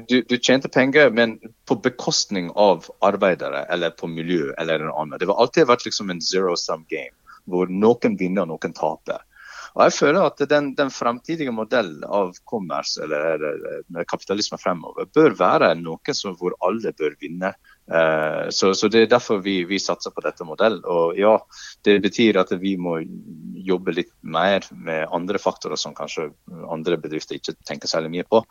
du, 0.08 0.22
du, 0.28 0.38
tjente 0.38 0.68
penger, 0.72 1.10
men 1.10 1.36
på 1.68 1.76
bekostning 1.84 2.50
av 2.50 2.86
arbeidere 3.04 3.64
eller 3.72 3.90
på 3.90 4.08
miljø 4.08 4.52
eller 4.58 4.86
noe 4.86 4.96
annet. 5.02 5.20
Det 5.20 5.28
har 5.28 5.42
alltid 5.44 5.68
vært 5.68 5.84
liksom 5.84 6.10
en 6.10 6.22
zero 6.24 6.56
sum 6.56 6.86
game, 6.88 7.12
hvor 7.50 7.68
noen 7.68 8.16
vinner 8.20 8.46
og 8.46 8.54
noen 8.54 8.76
taper. 8.76 9.20
Og 9.74 9.88
jeg 9.88 9.94
føler 9.96 10.22
at 10.22 10.42
den, 10.50 10.70
den 10.78 10.90
fremtidige 10.94 11.52
modellen 11.54 12.04
av 12.06 12.36
kommers 12.46 12.94
eller, 13.02 13.42
eller 13.42 14.06
kapitalisme 14.06 14.58
fremover 14.62 15.08
bør 15.14 15.34
være 15.38 15.72
noe 15.80 16.14
som, 16.14 16.36
hvor 16.38 16.54
alle 16.62 16.92
bør 16.94 17.16
vinne. 17.22 17.50
Eh, 17.90 18.44
så, 18.54 18.70
så, 18.78 18.88
Det 18.88 19.02
er 19.02 19.10
derfor 19.10 19.42
vi, 19.42 19.56
vi, 19.66 19.80
satser 19.82 20.14
på 20.14 20.22
dette 20.22 20.46
modell. 20.46 20.78
Og 20.86 21.18
ja, 21.18 21.34
Det 21.82 21.98
betyr 22.06 22.38
at 22.44 22.54
vi 22.62 22.76
må 22.78 23.00
jobbe 23.66 23.96
litt 23.98 24.12
mer 24.22 24.62
med 24.70 25.08
andre 25.10 25.42
faktorer 25.42 25.80
som 25.80 25.96
kanskje 25.96 26.30
andre 26.70 27.00
bedrifter 27.00 27.40
ikke 27.40 27.56
tenker 27.66 27.90
særlig 27.90 28.14
mye 28.14 28.28
på. 28.30 28.44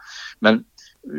Men 0.44 0.66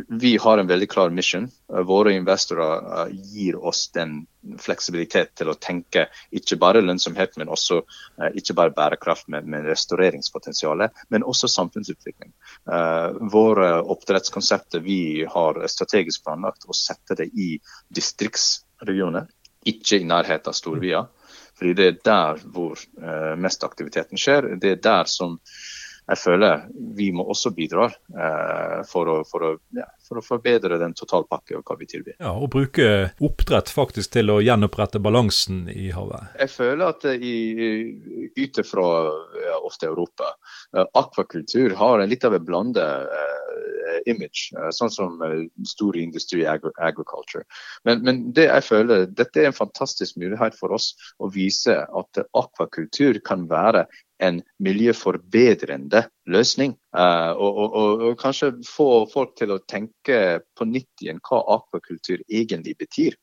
vi 0.09 0.37
har 0.37 0.59
en 0.59 0.67
veldig 0.67 0.91
klar 0.91 1.11
mission. 1.11 1.51
Våre 1.85 2.13
investorer 2.13 3.07
eh, 3.07 3.15
gir 3.35 3.57
oss 3.57 3.91
den 3.93 4.27
fleksibilitet 4.61 5.35
til 5.37 5.51
å 5.53 5.57
tenke 5.61 6.07
ikke 6.33 6.57
bare 6.61 6.81
lønnsomhet, 6.85 7.37
men 7.41 7.53
også 7.53 7.83
eh, 7.83 8.31
ikke 8.41 8.57
bare 8.57 8.75
bærekraft, 8.77 9.29
men, 9.33 9.49
men 9.51 9.67
restaureringspotensialet, 9.69 11.05
men 11.13 11.27
også 11.27 11.51
samfunnsutvikling. 11.53 12.33
Våre 13.33 13.69
oppdrettskonsepter 13.93 14.81
vi 14.85 15.25
har 15.29 15.61
strategisk 15.69 16.25
planlagt 16.25 16.65
å 16.69 16.77
sette 16.77 17.17
det 17.19 17.29
i 17.37 17.55
distriktsregioner, 17.95 19.29
ikke 19.69 20.01
i 20.01 20.09
nærheten 20.09 20.53
av 20.53 20.57
storbyer. 20.57 21.11
Fordi 21.55 21.75
det 21.79 21.87
er 21.87 22.01
der 22.09 22.41
hvor 22.51 22.81
mest 23.39 23.63
aktiviteten 23.65 24.19
skjer. 24.19 24.55
Det 24.61 24.73
er 24.75 24.81
der 24.83 25.11
som 25.11 25.37
jeg 26.05 26.21
føler 26.21 26.65
vi 26.97 27.09
må 27.17 27.25
også 27.33 27.51
bidra 27.57 27.87
eh, 27.89 28.81
for, 28.89 29.09
å, 29.09 29.17
for, 29.29 29.47
å, 29.47 29.53
ja, 29.77 29.87
for, 30.05 30.21
å, 30.21 30.25
forbedre 30.25 30.79
den 30.81 30.93
totalpakke 30.97 31.57
og 31.57 31.65
hva 31.65 31.79
vi 31.81 31.89
tilbyr. 31.89 32.19
Ja, 32.19 32.35
Og 32.37 32.51
bruke 32.53 32.89
oppdrett 33.25 33.73
faktisk 33.73 34.13
til 34.17 34.33
å 34.35 34.41
gjenopprette 34.45 35.01
balansen 35.03 35.65
i 35.73 35.89
havet? 35.95 36.35
Jeg 36.43 36.53
føler 36.53 36.93
at 36.93 37.09
i, 37.15 37.37
ut 38.37 38.61
fra 38.69 38.87
ja, 39.47 39.57
ofte 39.65 39.89
Europa, 39.89 40.35
eh, 40.77 40.85
akvakultur 41.01 41.77
har 41.81 42.05
litt 42.05 42.29
av 42.29 42.37
en 42.37 42.45
blande 42.45 42.85
eh, 42.85 43.44
image, 44.11 44.51
eh, 44.57 44.71
sånn 44.75 44.93
som 44.93 45.23
eh, 45.25 45.45
stor 45.69 45.97
industri 45.99 46.45
agri 46.49 46.73
agriculture. 46.83 47.45
Men, 47.85 48.03
men, 48.07 48.23
det 48.37 48.49
jeg 48.49 48.67
føler, 48.67 49.07
dette 49.07 49.43
er 49.43 49.51
en 49.51 49.57
fantastisk 49.57 50.19
mulighet 50.21 50.57
for 50.59 50.75
oss 50.77 50.93
å 51.19 51.31
vise 51.33 51.77
at 51.85 52.23
akvakultur 52.37 53.21
kan 53.27 53.47
være 53.51 53.87
en 54.23 54.41
miljøforbedrende 54.63 56.05
løsning. 56.31 56.77
Og, 56.95 57.59
og, 57.59 57.75
og, 57.75 58.05
kanskje 58.21 58.53
få 58.65 58.87
folk 59.11 59.35
til 59.37 59.51
å 59.53 59.59
tenke 59.69 60.21
på 60.57 60.69
nytt 60.71 61.03
igjen 61.03 61.19
hva 61.27 61.43
akvakultur 61.59 62.23
egentlig 62.31 62.77
betyr. 62.79 63.19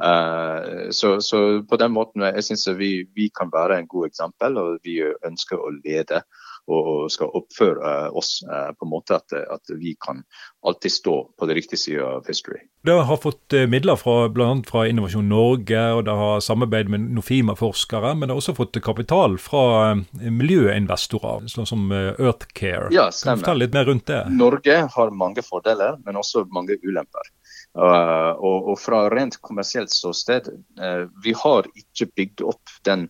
Uh, 0.00 0.88
så, 0.90 1.20
så, 1.20 1.62
på 1.68 1.76
den 1.76 1.92
måten 1.92 2.22
jeg 2.24 2.44
synes 2.46 2.68
vi, 2.78 3.04
vi 3.12 3.26
kan 3.36 3.50
være 3.52 3.76
en 3.80 3.88
god 3.90 4.08
eksempel, 4.08 4.56
og 4.56 4.78
vi 4.86 5.00
ønsker 5.04 5.60
å 5.60 5.74
lede 5.82 6.22
og 6.70 7.10
skal 7.12 7.32
oppføre 7.34 8.10
oss 8.16 8.40
eh, 8.44 8.70
på 8.76 8.86
en 8.86 8.90
måte 8.92 9.16
at, 9.16 9.32
at, 9.32 9.72
vi 9.80 9.94
kan 10.00 10.22
alltid 10.66 10.92
stå 10.92 11.14
på 11.38 11.48
det 11.48 11.56
riktige 11.58 11.80
sida 11.80 12.06
av 12.16 12.28
history. 12.28 12.60
Dere 12.86 13.06
har 13.08 13.20
fått 13.20 13.56
eh, 13.56 13.66
midler 13.70 13.98
fra 14.00 14.28
bl.a. 14.32 14.52
fra 14.68 14.84
Innovasjon 14.88 15.28
Norge, 15.28 15.82
og 15.96 16.04
dere 16.06 16.18
har 16.20 16.44
samarbeid 16.44 16.92
med 16.92 17.10
Nofima-forskere. 17.16 18.14
Men 18.14 18.28
dere 18.28 18.36
har 18.36 18.44
også 18.44 18.56
fått 18.58 18.80
kapital 18.84 19.38
fra 19.42 19.64
eh, 19.90 20.30
miljøinvestorer, 20.30 21.48
sånn 21.50 21.68
som 21.68 21.90
Earthcare. 21.92 22.90
Ja, 22.94 23.10
stemmer. 23.10 23.40
Kan 23.40 23.42
du 23.42 23.46
fortelle 23.46 23.66
litt 23.66 23.76
mer 23.76 23.90
rundt 23.90 24.08
det? 24.10 24.22
Norge 24.34 24.80
har 24.94 25.14
mange 25.14 25.44
fordeler, 25.46 26.00
men 26.06 26.20
også 26.20 26.46
mange 26.54 26.78
ulemper. 26.84 27.34
Uh, 27.78 28.34
og, 28.42 28.72
og, 28.72 28.76
fra 28.82 29.04
rent 29.12 29.36
kommersielt 29.46 29.92
ståsted, 29.94 30.48
uh, 30.80 31.04
vi 31.22 31.34
har 31.38 31.68
ikke 31.78 32.08
bygd 32.18 32.42
opp 32.50 32.72
den 32.88 33.06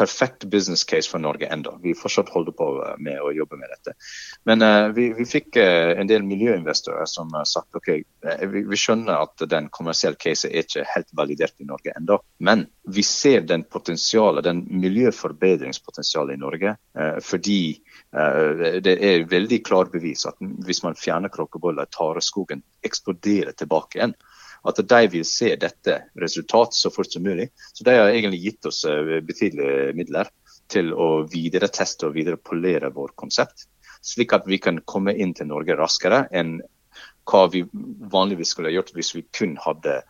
perfekt 0.00 0.44
business 0.44 0.84
case 0.84 1.10
for 1.10 1.18
Norge 1.18 1.46
enda. 1.46 1.74
Vi 1.82 1.92
fortsatt 1.94 2.28
holder 2.32 2.54
på 2.56 2.68
eh, 2.86 2.94
med 3.04 3.20
å 3.20 3.32
jobbe 3.36 3.58
med 3.60 3.68
dette. 3.68 3.92
Men 4.48 4.64
uh, 4.64 4.88
vi, 4.96 5.10
vi, 5.18 5.26
fikk 5.28 5.58
uh, 5.60 5.92
en 6.00 6.08
del 6.08 6.24
miljøinvestorer 6.24 7.08
som 7.10 7.28
har 7.36 7.44
sagt 7.48 7.76
ok, 7.76 7.90
vi, 8.54 8.62
vi, 8.62 8.78
skjønner 8.80 9.26
at 9.26 9.44
den 9.52 9.68
kommersielle 9.74 10.16
casen 10.20 10.54
er 10.54 10.64
ikke 10.64 10.86
helt 10.94 11.12
validert 11.20 11.60
i 11.60 11.68
Norge 11.68 11.92
enda. 12.00 12.16
Men 12.40 12.64
vi 12.88 13.04
ser 13.04 13.44
den 13.44 13.66
potensialet, 13.68 14.46
den 14.48 14.64
miljøforbedringspotensialet 14.80 16.38
i 16.38 16.40
Norge. 16.40 16.74
Uh, 16.96 17.20
fordi 17.24 17.60
det 18.10 18.96
er 19.06 19.28
veldig 19.30 19.60
klart 19.62 19.92
bevis 19.92 20.24
at 20.26 20.34
hvis 20.66 20.80
man 20.82 20.96
fjerner 20.98 21.30
kråkeboller, 21.30 21.86
tareskogen 21.94 22.64
eksploderer 22.82 23.54
tilbake 23.54 24.00
igjen 24.00 24.16
at 24.68 24.80
de 24.92 25.00
vil 25.12 25.24
se 25.24 25.54
dette 25.60 25.96
resultat 26.20 26.74
så 26.76 26.92
fort 26.92 27.12
som 27.12 27.24
mulig. 27.24 27.50
Så 27.72 27.84
de 27.86 27.96
har 27.96 28.10
egentlig 28.10 28.42
gitt 28.44 28.70
oss 28.70 28.84
eh, 28.88 29.18
betydelige 29.24 29.94
midler 29.96 30.30
til 30.70 30.92
å 30.94 31.24
videreteste 31.30 32.08
og 32.08 32.16
viderepolere 32.18 32.92
vårt 32.94 33.16
konsept. 33.18 33.66
Slik 34.02 34.32
at 34.36 34.46
vi 34.48 34.60
kan 34.62 34.80
komme 34.88 35.14
inn 35.16 35.34
til 35.36 35.50
Norge 35.50 35.76
raskere 35.76 36.24
enn 36.30 36.60
hva 37.30 37.44
vi 37.52 37.62
vanligvis 38.12 38.54
skulle 38.54 38.72
gjort 38.72 38.92
hvis 38.96 39.14
vi 39.14 39.24
kun 39.36 39.56
hadde 39.60 40.00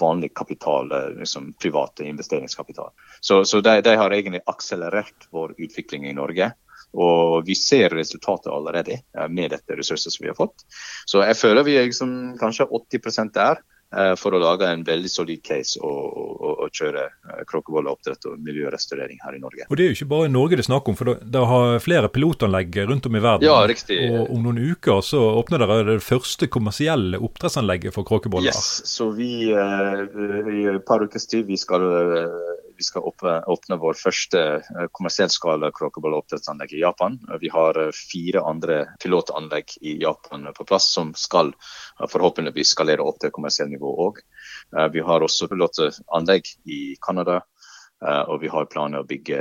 vanlig 0.00 0.32
kapital, 0.34 0.92
eh, 0.92 1.08
liksom 1.20 1.52
private 1.60 2.04
investeringskapital. 2.04 2.90
Så, 3.20 3.44
så 3.44 3.60
de, 3.60 3.80
de, 3.80 3.96
har 3.96 4.12
egentlig 4.12 4.42
akselerert 4.46 5.28
vår 5.30 5.54
utvikling 5.58 6.08
i 6.08 6.16
Norge. 6.16 6.52
Og 6.96 7.42
vi 7.44 7.56
ser 7.58 7.92
resultatet 7.92 8.52
allerede 8.52 8.98
eh, 8.98 9.28
med 9.28 9.52
dette 9.52 9.76
ressurset 9.78 10.14
som 10.14 10.24
vi 10.24 10.32
har 10.32 10.38
fått. 10.38 10.66
Så 11.06 11.22
jeg 11.24 11.38
føler 11.38 11.66
vi 11.66 11.76
er 11.78 11.88
liksom, 11.90 12.36
kanskje 12.40 12.68
80% 12.70 13.34
der. 13.36 13.62
Eh, 13.96 14.12
for 14.20 14.34
å 14.36 14.40
lage 14.40 14.68
en 14.68 14.82
veldig 14.84 15.08
solid 15.08 15.40
case 15.46 15.80
og, 15.80 16.16
og, 16.20 16.50
og 16.66 16.74
kjøre 16.76 17.06
Kråkevoll 17.48 17.86
oppdrett 17.88 18.26
og 18.28 18.40
miljørestaurering 18.44 19.22
her 19.24 19.38
i 19.38 19.40
Norge. 19.40 19.64
Og 19.70 19.78
Det 19.78 19.86
er 19.86 19.92
jo 19.92 19.96
ikke 19.96 20.10
bare 20.10 20.32
Norge 20.32 20.58
det 20.58 20.66
er 20.66 20.68
snakk 20.68 20.90
om, 20.90 20.98
for 20.98 21.14
det 21.16 21.44
har 21.52 21.80
flere 21.80 22.10
pilotanlegg 22.12 22.76
rundt 22.90 23.08
om 23.08 23.16
i 23.16 23.22
verden. 23.24 23.46
Ja, 23.48 23.62
riktig. 23.68 23.98
Og 24.10 24.34
Om 24.34 24.44
noen 24.44 24.60
uker 24.74 25.00
så 25.06 25.22
åpner 25.38 25.64
dere 25.64 25.78
det 25.94 25.98
første 26.04 26.50
kommersielle 26.52 27.22
oppdrettsanlegget 27.24 27.96
for 27.96 28.08
kråkeboller. 28.08 28.52
Yes, 28.52 28.82
så 28.90 29.08
vi 29.16 29.48
eh, 29.54 30.04
i 30.52 30.66
et 30.74 30.84
par 30.88 31.04
ukers 31.04 31.28
tid 31.30 31.48
vi 31.48 31.56
skal 31.60 31.86
vi 32.76 32.84
skal 32.84 33.02
åpne, 33.06 33.78
vår 33.80 33.98
første 33.98 34.42
kommersielt 34.96 35.34
skala 35.34 35.70
kråkeballoppdrettsanlegg 35.74 36.76
i 36.76 36.82
Japan. 36.82 37.18
Vi 37.40 37.50
har 37.52 37.78
eh, 37.80 37.92
fire 38.12 38.44
andre 38.46 38.78
pilotanlegg 39.02 39.76
i 39.80 39.96
Japan 40.02 40.48
på 40.56 40.66
plass 40.68 40.90
som 40.94 41.12
skal 41.16 41.52
eh, 41.54 42.06
forhåpentligvis 42.12 42.74
skalere 42.76 43.04
opp 43.06 43.20
til 43.22 43.34
kommersielt 43.34 43.72
nivå 43.72 43.92
òg. 44.08 44.22
Vi 44.92 45.02
har 45.04 45.22
også 45.22 45.46
pilotanlegg 45.48 46.48
i 46.66 46.80
Canada. 47.00 47.40
Og 48.04 48.42
vi 48.42 48.48
har 48.52 48.66
planer 48.68 49.00
å 49.00 49.08
bygge 49.08 49.38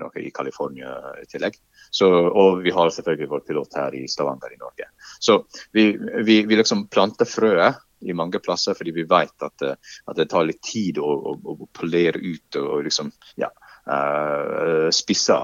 noe 0.00 0.18
i 0.18 0.32
California 0.34 0.96
i 1.20 1.28
tillegg. 1.30 1.54
Så, 1.94 2.08
og 2.10 2.64
vi 2.64 2.72
har 2.74 2.90
selvfølgelig 2.90 3.30
vår 3.30 3.42
pilot 3.46 3.76
her 3.78 3.94
i 3.94 4.02
Stavanger 4.10 4.50
i 4.50 4.58
Norge. 4.58 4.88
Så 5.22 5.44
vi, 5.70 5.92
vi, 6.26 6.40
vi 6.42 6.58
liksom 6.58 6.88
planter 6.90 7.28
frøet 7.28 7.78
i 8.04 8.16
mange 8.16 8.40
plasser, 8.42 8.74
fordi 8.76 8.92
vi 8.96 9.06
vet 9.08 9.46
at, 9.46 9.62
eh, 9.62 9.92
at 10.10 10.18
det 10.18 10.28
tar 10.32 10.46
litt 10.48 10.62
tid 10.64 10.98
å, 10.98 11.06
å, 11.06 11.36
å 11.54 11.68
polere 11.72 12.20
ut 12.20 12.58
og, 12.60 12.82
liksom 12.84 13.12
ja, 13.40 13.48
uh, 13.88 14.90
spisse 14.92 15.38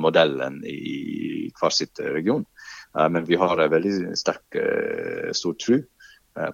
modellen 0.00 0.62
i 0.64 1.50
hver 1.58 1.74
sitt 1.74 2.00
region. 2.00 2.46
Uh, 2.96 3.08
men 3.12 3.26
vi 3.28 3.36
har 3.40 3.60
en 3.60 3.72
veldig 3.74 4.16
sterk, 4.16 4.60
stor 5.36 5.58
tro 5.60 5.82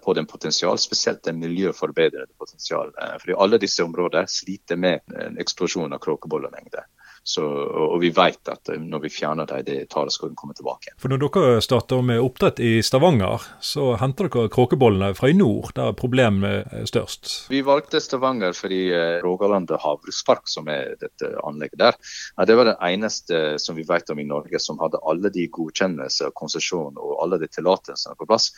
på 0.05 0.15
den 0.15 0.27
potensial, 0.27 0.79
spesielt 0.79 1.25
den 1.25 1.41
miljøforbedrende 1.43 2.31
potensial. 2.39 2.93
Fordi 3.21 3.35
alle 3.39 3.59
disse 3.59 3.85
områdene 3.85 4.31
sliter 4.31 4.79
med 4.79 5.01
en 5.27 5.41
eksplosjon 5.43 5.93
av 5.93 6.03
kråkebollemengde. 6.05 6.85
Så, 7.25 7.43
og 7.47 8.01
vi 8.03 8.11
vet 8.11 8.49
at 8.51 8.73
eh, 8.73 8.81
når 8.83 9.05
vi 9.05 9.11
fjerner 9.15 9.47
dem, 9.47 9.63
det 9.67 9.77
tallet 9.93 10.15
skal 10.15 10.33
komme 10.39 10.57
tilbake. 10.59 10.95
For 10.99 11.13
Når 11.13 11.23
dere 11.23 11.61
starter 11.63 12.03
med 12.03 12.19
oppdrett 12.23 12.59
i 12.59 12.73
Stavanger, 12.83 13.45
så 13.63 13.93
henter 14.01 14.27
dere 14.27 14.51
kråkebollene 14.51 15.13
fra 15.15 15.31
i 15.31 15.37
nord, 15.39 15.71
der 15.79 15.95
problemet 15.99 16.67
er 16.75 16.89
størst? 16.91 17.31
Vi 17.53 17.63
valgte 17.67 18.03
Stavanger 18.03 18.57
fordi 18.59 18.83
eh, 18.91 19.21
Rogaland 19.23 19.71
havbrukspark, 19.71 20.51
som 20.51 20.67
er 20.73 20.97
dette 21.01 21.31
anlegget 21.47 21.79
der, 21.79 21.99
det 22.47 22.57
var 22.59 22.67
det 22.67 22.79
eneste 22.83 23.43
som 23.63 23.79
vi 23.79 23.87
vet 23.87 24.11
om 24.11 24.19
i 24.19 24.27
Norge 24.27 24.59
som 24.61 24.81
hadde 24.83 25.01
alle 25.07 25.31
de 25.33 25.47
godkjennelser, 25.53 26.35
konsesjon 26.35 26.99
og 26.99 27.21
alle 27.23 27.39
de 27.39 27.49
tillatelsene 27.53 28.19
på 28.19 28.27
plass 28.27 28.51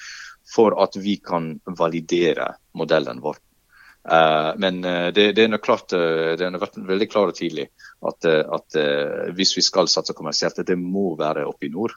for 0.54 0.76
at 0.82 0.96
vi 1.00 1.16
kan 1.24 1.58
validere 1.78 2.54
modellen 2.76 3.20
vår. 3.24 3.38
Uh, 4.04 4.52
men 4.60 4.84
uh, 4.84 5.08
det, 5.16 5.30
det, 5.32 5.44
er 5.44 5.52
nok 5.52 5.62
klart, 5.64 5.94
uh, 5.96 6.34
det 6.36 6.44
har 6.44 6.60
vært 6.60 6.76
veldig 6.76 7.06
klart 7.08 7.32
og 7.32 7.38
tidlig 7.38 7.70
at, 8.04 8.26
at 8.28 8.76
hvis 9.32 9.54
vi 9.56 9.62
skal 9.64 9.88
satse 9.88 10.12
kommersielt, 10.12 10.60
det 10.68 10.76
må 10.76 11.14
være 11.16 11.46
oppe 11.48 11.70
i 11.70 11.72
nord. 11.72 11.94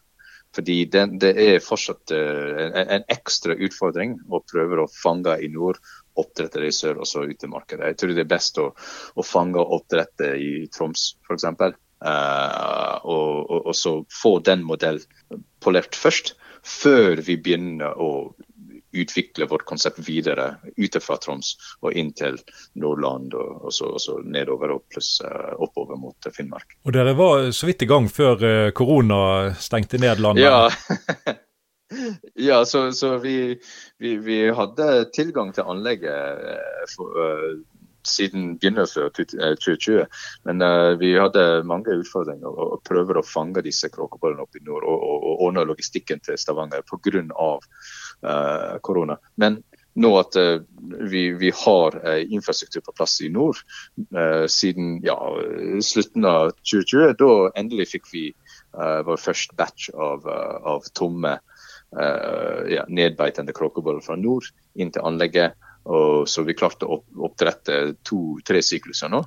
Fordi 0.55 0.77
det, 0.87 1.01
det 1.19 1.33
er 1.43 1.57
fortsatt 1.59 2.13
en, 2.15 2.77
en, 2.79 3.03
ekstra 3.11 3.57
utfordring 3.59 4.13
å 4.31 4.39
prøve 4.47 4.79
å 4.79 4.87
fange 4.87 5.35
i 5.43 5.49
nord, 5.51 5.81
oppdrette 6.15 6.63
det 6.63 6.71
i 6.71 6.77
sør 6.77 7.01
og 7.03 7.09
så 7.11 7.25
ut 7.27 7.43
i 7.43 7.49
markedet. 7.51 7.91
Jeg 7.91 7.99
tror 7.99 8.15
det 8.15 8.23
er 8.23 8.31
best 8.31 8.61
å, 8.63 8.69
å 8.71 9.25
fange 9.27 9.59
oppdrette 9.59 10.31
i 10.39 10.51
Troms 10.71 11.09
f.eks. 11.27 11.43
Uh, 11.97 12.95
og, 13.03 13.29
og, 13.43 13.59
og 13.67 13.75
så 13.75 13.97
få 14.13 14.37
den 14.47 14.63
modellen 14.63 15.43
polert 15.59 15.99
først, 15.99 16.37
før 16.63 17.19
vi 17.25 17.35
begynner 17.41 17.99
å 17.99 18.11
utvikle 18.91 19.45
vårt 19.45 19.65
konsept 19.65 19.99
videre 19.99 20.55
ut 20.77 20.97
fra 21.03 21.17
Troms 21.17 21.55
og 21.81 21.93
inn 21.93 22.13
til 22.15 22.37
Nordland, 22.79 23.33
og, 23.33 23.65
og, 23.65 23.73
så, 23.73 23.89
og 23.97 24.01
så, 24.01 24.19
nedover 24.23 24.77
og 24.77 24.85
pluss 24.91 25.17
uh, 25.25 25.53
oppover 25.59 25.99
mot 25.99 26.29
Finnmark. 26.33 26.77
Og 26.87 26.95
Dere 26.95 27.15
var 27.17 27.49
så 27.55 27.69
vidt 27.69 27.83
i 27.83 27.89
gang 27.89 28.09
før 28.11 28.43
uh, 28.43 28.71
korona 28.77 29.19
stengte 29.59 29.99
ned 30.01 30.23
landet? 30.23 30.47
Ja. 30.47 31.35
ja, 32.49 32.61
så, 32.65 32.89
så 32.95 33.17
vi, 33.23 33.57
vi, 33.99 34.17
vi, 34.23 34.39
hadde 34.55 35.09
tilgang 35.15 35.53
til 35.55 35.67
anlegget 35.67 36.47
for, 36.95 37.19
siden 38.07 38.57
begynnelsen 38.57 39.03
av 39.03 39.09
2020. 39.09 40.05
Men 40.43 40.61
uh, 40.61 40.95
vi 40.99 41.13
hadde 41.19 41.63
mange 41.67 41.99
utfordringer 42.01 42.47
og, 42.47 42.77
og 42.77 42.83
prøver 42.87 43.19
å 43.19 43.25
fange 43.25 43.63
disse 43.65 43.89
kråkebollene 43.93 44.45
opp 44.45 44.57
i 44.57 44.63
nord 44.65 44.85
og, 44.87 44.97
og, 44.97 45.17
og 45.17 45.45
ordne 45.47 45.65
logistikken 45.67 46.23
til 46.25 46.39
Stavanger 46.39 46.85
pga. 46.87 47.57
Korona. 48.81 49.17
Men 49.37 49.59
nå 49.97 50.11
at 50.19 50.37
uh, 50.37 50.61
vi, 51.09 51.31
vi, 51.39 51.51
har 51.65 51.97
uh, 52.05 52.21
infrastruktur 52.33 52.83
på 52.85 52.93
plass 52.97 53.17
i 53.25 53.29
nord 53.33 53.59
siden 54.49 54.99
ja, 55.05 55.15
slutten 55.83 56.25
av 56.27 56.51
2020, 56.61 57.15
da 57.17 57.31
endelig 57.57 57.89
fikk 57.95 58.11
vi 58.11 58.27
vår 58.77 59.17
første 59.17 59.55
batch 59.57 59.87
av, 59.95 60.27
av 60.27 60.85
tomme 60.93 61.31
ja, 62.69 62.83
nedbeitende 62.93 63.55
kråkeboller 63.57 64.03
fra 64.05 64.17
nord 64.19 64.45
inn 64.77 64.91
til 64.93 65.07
anlegget. 65.07 65.57
Og 65.87 66.27
så 66.29 66.43
vi 66.45 66.55
klarte 66.57 66.85
å 66.85 66.99
oppdrette 67.25 67.95
to-tre 68.05 68.61
sykluser 68.61 69.09
nå, 69.09 69.23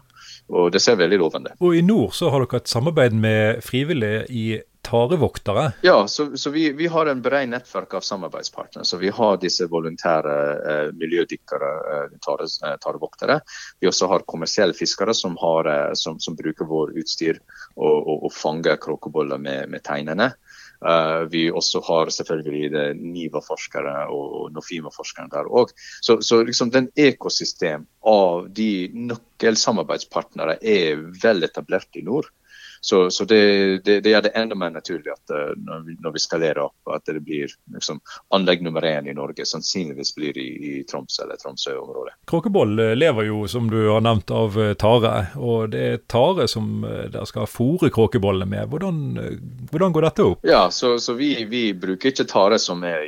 og 0.52 0.70
det 0.74 0.82
ser 0.84 0.98
veldig 1.00 1.18
lovende 1.22 1.54
Og 1.64 1.78
I 1.78 1.82
nord 1.86 2.12
så 2.14 2.28
har 2.30 2.44
dere 2.44 2.60
et 2.60 2.70
samarbeid 2.70 3.16
med 3.16 3.62
frivillige 3.64 4.26
i 4.28 4.44
tarevoktere? 4.82 5.72
Ja, 5.82 6.08
så, 6.08 6.36
så 6.36 6.50
vi, 6.50 6.72
vi, 6.72 6.86
har 6.86 7.06
en 7.06 7.22
bred 7.22 7.48
nettverk 7.48 7.94
av 7.94 8.00
samarbeidspartnere. 8.00 8.84
Så 8.84 8.96
Vi 8.96 9.10
har 9.14 9.36
disse 9.40 9.66
volontære 9.70 10.36
eh, 10.72 10.92
miljødykkere, 10.96 11.70
eh, 11.94 12.18
tare, 12.24 12.48
eh, 12.66 12.76
tarevoktere. 12.82 13.40
Vi 13.80 13.90
også 13.90 14.08
har 14.10 14.26
kommersielle 14.26 14.76
fiskere 14.76 15.14
som, 15.14 15.36
har, 15.40 15.68
eh, 15.70 15.92
som, 15.94 16.20
som 16.20 16.36
bruker 16.36 16.68
vår 16.68 16.94
utstyr 17.00 17.40
og, 17.76 17.96
og, 17.96 18.16
og 18.28 18.32
fanger 18.34 18.80
kråkeboller 18.80 19.38
med, 19.38 19.68
med 19.70 19.84
teinene. 19.86 20.32
Uh, 20.80 21.28
vi 21.28 21.50
også 21.52 21.82
har 21.84 22.08
selvfølgelig 22.08 22.94
NIVA-forskere 22.96 24.06
og 24.16 24.46
Nofima-forskere 24.54 25.28
der 25.28 25.50
òg. 25.52 25.74
Så, 26.00 26.22
så 26.24 26.40
liksom 26.40 26.70
den 26.72 26.88
ekosystem 26.96 27.84
av 28.00 28.48
de 28.56 28.88
nøkkelsamarbeidspartnere 29.40 30.58
er 30.62 31.00
vel 31.22 31.42
etablert 31.44 31.96
i 31.96 32.02
nord. 32.02 32.26
Så, 32.82 33.10
så 33.10 33.24
det, 33.24 33.84
det, 33.84 34.00
det, 34.00 34.10
gjør 34.10 34.22
det 34.24 34.30
enda 34.40 34.56
mer 34.56 34.70
naturlig 34.72 35.10
at 35.12 35.32
uh, 35.36 35.52
når, 35.56 35.82
vi, 35.84 35.96
når 36.00 36.14
vi 36.14 36.20
skalerer 36.22 36.62
opp, 36.62 36.92
at 36.94 37.04
det 37.04 37.20
blir 37.20 37.50
liksom, 37.74 37.98
anlegg 38.32 38.62
nummer 38.64 38.80
én 38.80 39.04
i 39.04 39.12
Norge. 39.12 39.44
Sannsynligvis 39.44 40.14
blir 40.16 40.32
det 40.32 40.40
i, 40.40 40.54
i 40.80 40.84
Troms 40.88 41.18
eller 41.20 41.36
Tromsø-området. 41.36 42.14
Kråkeboll 42.24 42.80
eh, 42.80 42.94
lever 42.96 43.28
jo, 43.28 43.42
som 43.52 43.68
du 43.68 43.76
har 43.90 44.00
nevnt, 44.00 44.32
av 44.32 44.56
eh, 44.56 44.72
tare. 44.80 45.12
Og 45.36 45.68
det 45.74 45.84
er 45.90 46.00
tare 46.08 46.48
som 46.48 46.80
dere 46.80 47.26
skal 47.28 47.50
fòre 47.52 47.92
kråkebollene 47.92 48.48
med. 48.48 48.72
Hvordan, 48.72 49.04
hvordan, 49.68 49.92
går 49.92 50.08
dette 50.08 50.28
opp? 50.32 50.48
Ja, 50.48 50.64
så, 50.72 50.96
så 50.96 51.18
vi, 51.20 51.34
vi, 51.52 51.66
bruker 51.76 52.14
ikke 52.14 52.30
tare 52.32 52.56
som 52.58 52.80
er, 52.88 53.04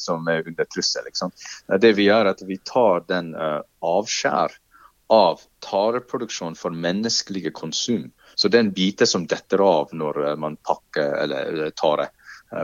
som 0.00 0.24
er 0.32 0.48
under 0.48 0.64
trussel. 0.64 1.04
Liksom. 1.12 1.36
Det 1.76 1.92
vi 1.92 2.08
gjør, 2.08 2.24
er 2.24 2.32
at 2.32 2.40
vi 2.48 2.56
tar 2.64 3.04
den 3.12 3.34
uh, 3.36 3.60
avskjær 3.84 4.56
av 5.12 5.44
tareproduksjon 5.64 6.58
for 6.58 6.74
menneskelige 6.74 7.54
konsum. 7.56 8.10
Så 8.34 8.48
det 8.48 8.58
er 8.58 8.66
en 8.66 8.74
bite 8.76 9.08
som 9.08 9.26
detter 9.30 9.62
av 9.64 9.94
når 9.96 10.20
eh, 10.24 10.36
man 10.40 10.58
pakker 10.60 11.16
eller 11.24 11.70
tar 11.70 12.06
produktet 12.06 12.20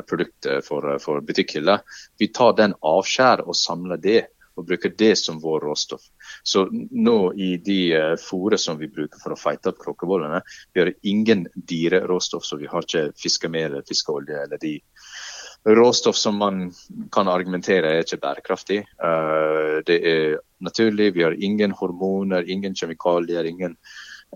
produkter 0.06 0.60
for, 0.62 0.92
eh, 0.92 0.98
for 1.02 1.20
butikkhyller. 1.20 1.80
Vi 2.18 2.28
tar 2.28 2.52
den 2.58 2.76
avskjær 2.80 3.46
og 3.46 3.56
samler 3.56 3.98
det 4.00 4.20
og 4.58 4.66
bruker 4.68 4.92
det 4.98 5.14
som 5.18 5.38
vår 5.40 5.64
råstoff. 5.64 6.02
Så 6.44 6.66
nå 6.70 7.32
i 7.32 7.56
de 7.56 8.16
fôret 8.20 8.60
som 8.60 8.76
vi 8.78 8.90
bruker 8.92 9.18
for 9.22 9.32
å 9.32 9.38
feite 9.38 9.70
opp 9.70 9.78
kråkebollene, 9.80 10.42
vi 10.74 10.82
har 10.82 10.92
ingen 11.02 11.46
dyreråstoff, 11.54 12.44
så 12.44 12.58
vi 12.60 12.68
har 12.68 12.84
ikke 12.84 13.12
fiskemel 13.16 13.70
eller 13.70 13.86
fiskeolje 13.88 14.42
eller 14.42 14.60
de 14.60 14.74
råstoff 15.64 16.16
som 16.16 16.38
man 16.40 16.68
kan 17.12 17.28
argumentere 17.28 17.94
er 17.94 18.04
ikke 18.04 18.20
bærekraftig. 18.22 18.84
Uh, 19.02 19.80
det 19.86 19.98
er 20.00 20.38
naturlig, 20.60 21.14
vi 21.14 21.24
har 21.24 21.36
ingen 21.36 21.72
hormoner, 21.76 22.44
ingen 22.48 22.74
kjemikalier, 22.76 23.44
ingen 23.48 23.76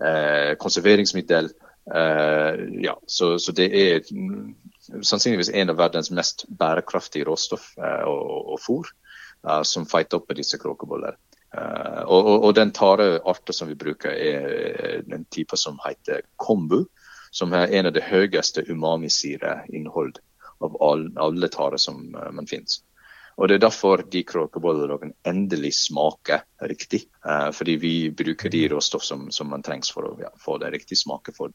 eh, 0.01 0.55
konserveringsmiddel. 0.57 1.49
Eh, 1.95 2.81
ja, 2.81 3.01
så, 3.05 3.37
det 3.51 3.67
er 3.81 4.01
sannsynligvis 5.01 5.51
en 5.53 5.69
av 5.69 5.77
verdens 5.77 6.11
mest 6.11 6.45
bærekraftige 6.49 7.27
råstoff 7.29 7.75
eh, 7.77 8.03
og, 8.09 8.55
og 8.55 8.61
fôr 8.63 8.89
eh, 9.45 9.61
som 9.61 9.85
fighter 9.85 10.19
opp 10.19 10.29
med 10.29 10.41
disse 10.41 10.59
kråkeboller. 10.61 11.17
Og, 11.55 12.19
og, 12.19 12.33
og, 12.43 12.49
den 12.57 12.73
tarearten 12.75 13.55
som 13.55 13.69
vi 13.69 13.77
bruker, 13.79 14.11
er 14.11 15.05
den 15.07 15.21
type 15.31 15.55
som 15.55 15.77
heter 15.85 16.25
kombu. 16.35 16.81
Som 17.31 17.53
er 17.55 17.71
en 17.71 17.87
av 17.87 17.93
de 17.95 18.03
høyeste 18.03 18.65
umamisyreinnhold 18.67 20.19
av 20.63 20.77
alle 20.81 21.51
tarer 21.51 21.81
som 21.81 22.03
uh, 22.15 22.31
man 22.31 22.47
finnes. 22.47 22.81
Og 23.35 23.49
Det 23.49 23.57
er 23.57 23.63
derfor 23.65 23.99
de 24.11 24.21
kråkebollene 24.23 25.11
endelig 25.27 25.73
smaker 25.81 26.45
riktig. 26.69 27.01
Eh, 27.27 27.49
fordi 27.51 27.75
vi 27.81 27.93
bruker 28.15 28.49
de 28.49 28.61
råstoff 28.71 29.03
som, 29.03 29.25
som 29.31 29.49
man 29.51 29.63
trengs 29.65 29.91
for 29.91 30.07
å 30.07 30.11
ja, 30.21 30.29
få 30.39 30.55
det 30.61 30.71
riktige 30.71 31.01
smaken 31.01 31.35
for 31.35 31.51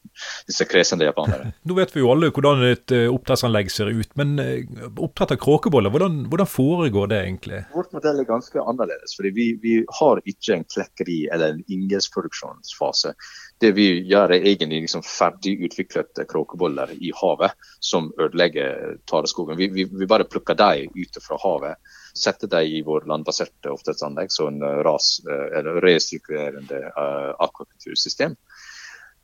disse 0.49 0.67
kresende 0.69 1.07
japanere. 1.07 1.49
Nå 1.67 1.77
vet 1.79 1.95
vi 1.95 2.03
jo 2.03 2.11
alle 2.13 2.29
hvordan 2.29 2.61
et 2.67 2.93
uh, 2.93 3.07
oppdrettsanlegg 3.15 3.73
ser 3.73 3.89
ut, 3.89 4.13
men 4.19 4.35
uh, 4.37 4.85
oppdrett 4.91 5.33
av 5.33 5.41
kråkeboller, 5.41 5.93
hvordan, 5.93 6.21
hvordan, 6.29 6.51
foregår 6.51 7.09
det 7.09 7.21
egentlig? 7.23 7.63
Vårt 7.73 7.97
modell 7.97 8.21
er 8.21 8.29
ganske 8.29 8.61
annerledes. 8.61 9.15
fordi 9.17 9.33
vi, 9.39 9.47
vi 9.63 9.75
har 10.01 10.21
ikke 10.29 10.59
en 10.59 10.67
klekkeri 10.69 11.21
eller 11.33 11.55
en 11.55 11.63
inngjelsproduksjonsfase 11.65 13.15
det 13.61 13.71
vi 13.77 13.87
gjør, 14.09 14.33
er 14.33 14.45
egentlig 14.49 14.81
liksom 14.85 15.03
ferdigutviklede 15.05 16.25
kråkeboller 16.29 16.93
i 16.97 17.11
havet 17.15 17.53
som 17.79 18.09
ødelegger 18.17 18.97
tareskogen. 19.09 19.57
Vi, 19.59 19.67
vi, 19.75 19.85
vi 19.85 20.07
bare 20.09 20.25
plukker 20.29 20.57
dem 20.57 20.89
ut 20.97 21.19
fra 21.21 21.37
havet, 21.43 21.93
setter 22.17 22.49
dem 22.51 22.73
i 22.73 22.81
vår 22.85 23.05
landbaserte 23.11 23.71
oppdrettsanlegg, 23.71 24.33
som 24.33 24.61
eh, 24.65 24.81
eh, 24.81 25.71
resirkulerende 25.85 26.81
uh, 26.97 27.31
akvakultursystem. 27.37 28.35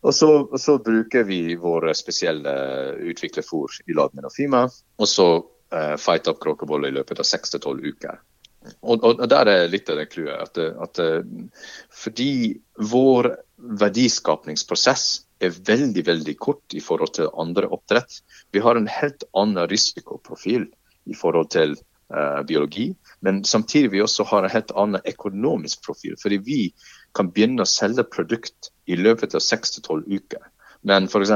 Og 0.06 0.14
så, 0.14 0.30
og 0.46 0.60
så, 0.62 0.78
bruker 0.78 1.26
vi 1.26 1.58
våre 1.58 1.96
spesielle 1.98 2.54
utviklerfôr 3.10 3.82
i 3.90 3.98
lag 3.98 4.14
med 4.14 4.28
Nofima, 4.28 4.68
og 4.70 5.10
så 5.10 5.30
uh, 5.42 5.96
fighter 5.98 6.36
opp 6.36 6.44
kråkeboller 6.46 6.94
i 6.94 7.00
løpet 7.00 7.24
av 7.24 7.28
seks 7.28 7.56
til 7.56 7.66
tolv 7.66 7.90
uker. 7.90 8.22
Og, 8.82 9.04
og, 9.04 9.24
Der 9.30 9.52
er 9.52 9.70
litt 9.72 9.90
av 9.90 10.00
det 10.00 10.10
clouet. 10.12 10.58
At, 10.58 10.58
at, 10.58 11.02
fordi 11.94 12.58
vår 12.92 13.32
verdiskapningsprosess 13.82 15.06
er 15.44 15.54
veldig 15.68 16.04
veldig 16.08 16.36
kort 16.42 16.74
i 16.74 16.82
forhold 16.84 17.14
til 17.18 17.30
andre 17.38 17.70
oppdrett. 17.74 18.22
Vi 18.54 18.64
har 18.64 18.78
en 18.78 18.90
helt 18.90 19.26
annen 19.38 19.70
risikoprofil 19.70 20.68
i 21.08 21.16
forhold 21.18 21.52
til 21.54 21.76
uh, 22.14 22.42
biologi, 22.48 22.90
men 23.26 23.44
samtidig 23.46 23.92
vi 23.94 24.04
også 24.04 24.26
har 24.32 24.46
en 24.46 24.54
helt 24.54 24.74
annen 24.76 25.02
økonomisk 25.08 25.86
profil. 25.86 26.18
Fordi 26.22 26.42
vi 26.44 26.62
kan 27.18 27.32
begynne 27.34 27.66
å 27.66 27.70
selge 27.70 28.06
produkt 28.06 28.72
i 28.86 28.98
løpet 28.98 29.36
av 29.38 29.46
6-12 29.46 30.06
uker. 30.08 30.50
Men 30.88 31.10
f.eks. 31.10 31.34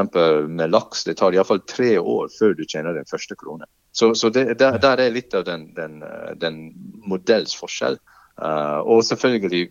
med 0.47 0.71
laks 0.71 1.05
det 1.07 1.17
tar 1.19 1.35
iallfall 1.35 1.63
tre 1.67 1.95
år 1.99 2.29
før 2.37 2.53
du 2.57 2.65
tjener 2.65 2.95
din 2.95 3.09
første 3.09 3.35
krone. 3.35 3.67
Så, 3.91 4.13
så 4.15 4.29
det, 4.29 4.59
der, 4.59 4.77
der, 4.79 5.01
er 5.03 5.13
litt 5.13 5.33
av 5.35 5.45
den, 5.47 5.67
den, 5.75 5.99
den 6.39 6.59
modells 7.07 7.55
forskjell. 7.59 7.97
Uh, 8.41 8.79
og 8.87 9.03
selvfølgelig 9.05 9.65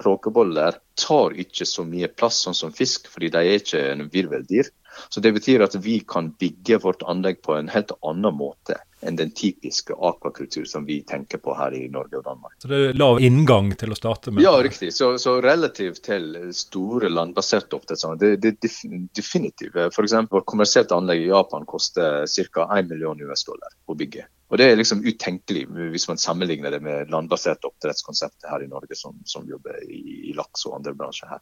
kråkeboller 0.00 0.78
tar 0.98 1.36
ikke 1.38 1.66
så 1.68 1.84
mye 1.86 2.08
plass 2.10 2.40
sånn 2.46 2.56
som 2.56 2.72
fisk, 2.74 3.10
fordi 3.12 3.30
de 3.34 3.42
er 3.42 3.60
ikke 3.60 3.82
en 3.92 4.06
virveldyr. 4.12 4.72
Så 5.08 5.20
Det 5.20 5.32
betyr 5.32 5.64
at 5.64 5.74
vi 5.74 6.00
kan 6.00 6.32
bygge 6.38 6.78
vårt 6.82 7.02
anlegg 7.02 7.42
på 7.42 7.56
en 7.56 7.68
helt 7.72 7.92
annen 8.00 8.34
måte 8.36 8.80
enn 9.02 9.16
den 9.18 9.30
typiske 9.34 9.94
akvakultur 9.98 10.64
som 10.64 10.84
vi 10.86 11.00
tenker 11.02 11.38
på 11.42 11.54
her 11.58 11.74
i 11.74 11.88
Norge 11.90 12.20
og 12.20 12.24
Danmark. 12.24 12.54
Så 12.62 12.70
det 12.70 12.78
er 12.78 12.98
lav 12.98 13.18
inngang 13.20 13.72
til 13.78 13.90
å 13.90 13.98
starte 13.98 14.30
med? 14.30 14.44
Ja, 14.44 14.54
riktig. 14.62 14.92
Så, 14.94 15.16
så 15.18 15.40
relativt 15.42 16.04
til 16.06 16.36
store 16.54 17.10
landbaserte 17.10 17.78
oppdrett, 17.78 18.04
det, 18.20 18.36
det 18.44 18.52
er 18.52 19.00
definitivt. 19.18 19.80
F.eks. 19.88 20.14
kommersielt 20.46 20.94
anlegg 20.94 21.24
i 21.24 21.32
Japan 21.32 21.66
koster 21.66 22.28
ca. 22.54 22.68
1 22.78 22.92
million 22.92 23.26
US 23.26 23.44
dollar 23.48 23.74
å 23.90 23.98
bygge. 23.98 24.28
Og 24.52 24.58
Det 24.60 24.66
er 24.68 24.76
liksom 24.76 25.00
utenkelig 25.00 25.64
hvis 25.94 26.04
man 26.10 26.18
sammenligner 26.20 26.74
det 26.74 26.82
med 26.84 27.10
landbaserte 27.10 27.70
oppdrettskonseptet 27.70 28.50
her 28.52 28.60
i 28.60 28.68
Norge, 28.68 28.94
som, 28.98 29.16
som 29.24 29.46
jobber 29.48 29.78
i, 29.86 30.28
i, 30.28 30.34
laks 30.36 30.66
og 30.68 30.76
andre 30.76 30.92
bransjer 30.92 31.30
her. 31.32 31.40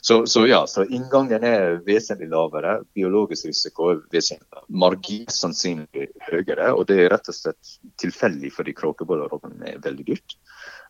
Så, 0.00 0.26
så, 0.26 0.46
ja, 0.46 0.62
så 0.66 0.84
inngangen 0.84 1.44
er 1.46 1.80
vesentlig 1.86 2.30
lavere. 2.32 2.78
Biologisk 2.94 3.46
risiko 3.50 3.90
er 3.92 4.02
vesentlig 4.12 4.64
marginsannsynlig 4.68 6.08
høyere. 6.30 6.72
Og 6.74 6.86
det 6.90 7.00
er 7.02 7.12
rett 7.14 7.30
og 7.30 7.36
slett 7.36 7.76
tilfeldig 8.02 8.52
fordi 8.54 8.74
kråkebollerobben 8.78 9.62
er 9.68 9.82
veldig 9.84 10.08
dyrt. 10.12 10.38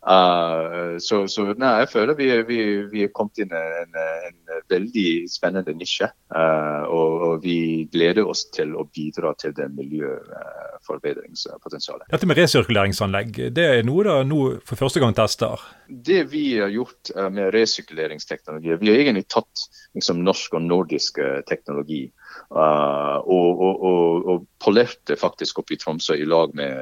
Uh, 0.03 0.99
så, 0.99 1.21
så 1.31 1.45
nei, 1.55 1.79
jeg 1.79 1.87
føler 1.93 2.17
vi, 2.17 2.25
vi, 2.43 2.57
vi 2.91 3.03
er 3.05 3.11
kommet 3.15 3.37
inn 3.39 3.53
i 3.55 3.59
en, 3.83 3.93
en, 3.95 4.35
veldig 4.71 5.29
spennende 5.31 5.73
nisje. 5.77 6.07
Uh, 6.33 6.83
og, 6.91 7.21
og, 7.27 7.43
vi 7.43 7.87
gleder 7.91 8.27
oss 8.27 8.45
til 8.51 8.75
å 8.75 8.83
bidra 8.95 9.33
til 9.39 9.53
det 9.55 9.67
miljøforbedringspotensialet. 9.77 12.07
Dette 12.11 12.27
med 12.27 12.37
resirkuleringsanlegg, 12.41 13.29
det 13.55 13.65
er 13.77 13.83
noe 13.87 14.03
da 14.07 14.23
nå 14.27 14.39
for 14.67 14.75
første 14.79 14.99
gang 15.03 15.13
tester? 15.15 15.55
Det 15.87 16.23
vi 16.31 16.59
har 16.59 16.69
gjort 16.73 17.11
med 17.31 17.53
resirkuleringsteknologi, 17.55 18.69
vi 18.81 18.89
har 18.91 18.97
egentlig 19.05 19.27
tatt 19.31 19.57
liksom, 19.95 20.23
norsk 20.25 20.53
og 20.57 20.61
nordisk 20.67 21.11
teknologi 21.47 22.03
uh, 22.51 23.17
og, 23.23 23.49
og, 23.53 23.75
og, 23.87 24.25
og 24.33 24.37
polerte 24.63 25.15
faktisk 25.19 25.59
opp 25.63 25.69
i 25.71 25.79
Tromsø 25.79 26.13
i 26.19 26.27
lag 26.27 26.49
med, 26.57 26.73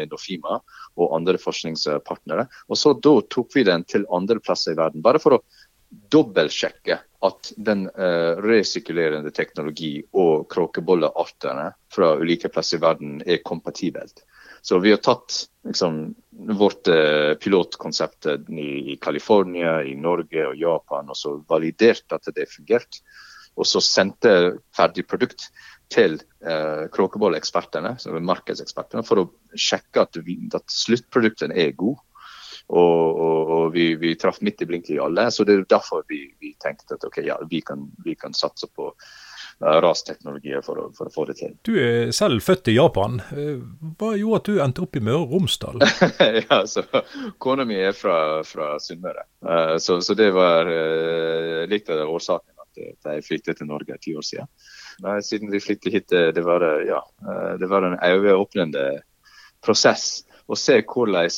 med, 0.00 0.10
Nofima 0.10 0.60
og 0.96 1.16
andre 1.16 1.38
forskningspartnere. 1.40 2.48
Og 2.68 2.78
så 2.78 2.94
Da 3.00 3.20
tok 3.30 3.54
vi 3.54 3.64
den 3.64 3.84
til 3.84 4.06
andre 4.10 4.40
plasser 4.40 4.72
i 4.72 4.80
verden, 4.80 5.02
bare 5.02 5.20
for 5.22 5.36
å 5.38 5.44
dobbeltsjekke 5.90 6.98
at 7.26 7.52
den 7.56 7.86
uh, 7.88 8.38
resirkulerende 8.40 9.32
teknologi 9.34 9.98
og 10.16 10.46
kråkebolleartene 10.52 11.70
fra 11.92 12.14
ulike 12.20 12.50
plasser 12.52 12.78
i 12.78 12.84
verden 12.84 13.16
er 13.26 13.42
kompatibelt. 13.44 14.22
Så 14.62 14.78
vi 14.78 14.92
har 14.92 15.00
tatt 15.02 15.48
liksom, 15.66 16.14
vårt 16.60 16.88
uh, 16.88 17.34
pilotkonsept 17.42 18.30
i 18.54 18.96
California, 19.02 19.80
i 19.82 19.96
Norge 19.98 20.46
og 20.52 20.56
Japan 20.60 21.10
og 21.10 21.18
så 21.18 21.38
validert 21.48 22.06
at 22.14 22.30
det 22.36 22.48
fungerte. 22.52 23.02
Og 23.58 23.66
så 23.66 23.82
sendte 23.82 24.60
ferdig 24.76 25.08
produkt 25.10 25.48
til 25.90 26.20
eh, 26.46 26.84
kråkebolleekspertene, 26.94 27.96
markedsekspertene, 28.26 29.02
for 29.06 29.24
å 29.24 29.26
sjekke 29.58 30.06
at, 30.06 30.20
vi, 30.26 30.38
at 30.54 30.66
sluttproduktene 30.70 31.58
er 31.58 31.74
gode. 31.78 32.02
Og, 32.70 33.16
og, 33.18 33.48
og 33.50 33.72
vi, 33.74 33.96
vi, 33.98 34.12
traff 34.14 34.38
midt 34.46 34.62
i 34.62 34.66
blinken 34.68 34.94
i 34.94 35.00
alle. 35.02 35.24
Så 35.34 35.42
det 35.42 35.56
er 35.56 35.64
derfor 35.72 36.04
vi, 36.10 36.28
vi 36.38 36.52
tenkte 36.62 36.94
at 36.94 37.06
okay, 37.08 37.24
ja, 37.26 37.34
vi, 37.50 37.64
kan, 37.66 37.88
vi 38.04 38.14
kan 38.14 38.36
satse 38.36 38.68
på 38.70 38.86
uh, 38.92 39.78
rasteknologier 39.82 40.62
for, 40.62 40.84
for, 40.94 41.10
å 41.10 41.14
få 41.14 41.24
det 41.32 41.40
til. 41.40 41.56
Du 41.66 41.72
er 41.82 42.12
selv 42.14 42.44
født 42.46 42.70
i 42.70 42.76
Japan. 42.76 43.18
Eh, 43.34 43.58
hva 43.98 44.12
gjorde 44.14 44.38
at 44.38 44.52
du 44.52 44.62
endte 44.62 44.84
opp 44.86 45.00
i 45.00 45.02
Møre 45.02 45.24
og 45.24 45.34
Romsdal? 45.34 45.82
ja, 46.44 46.60
så 46.70 46.86
Kona 47.42 47.66
mi 47.66 47.80
er 47.80 47.96
fra, 47.96 48.44
fra 48.46 48.76
Sunnmøre, 48.78 49.26
uh, 49.48 49.74
så, 49.82 49.98
så, 49.98 50.14
det 50.14 50.30
var 50.36 50.70
litt 51.66 51.90
av 51.90 52.06
årsaken 52.06 52.54
at 52.60 53.16
jeg 53.16 53.26
flyttet 53.26 53.58
til 53.58 53.66
Norge 53.66 53.98
ti 53.98 54.14
år 54.14 54.30
siden. 54.30 54.46
Nei, 55.00 55.20
siden 55.24 55.52
vi 55.52 55.62
flyttet 55.64 55.94
hit, 55.94 56.10
det 56.10 56.42
var, 56.44 56.64
ja, 56.84 56.98
det 57.60 57.68
var 57.70 57.86
en 57.86 57.96
øyeåpnende 57.96 59.00
prosess 59.64 60.26
å 60.50 60.58
se 60.58 60.80
hvordan 60.82 61.28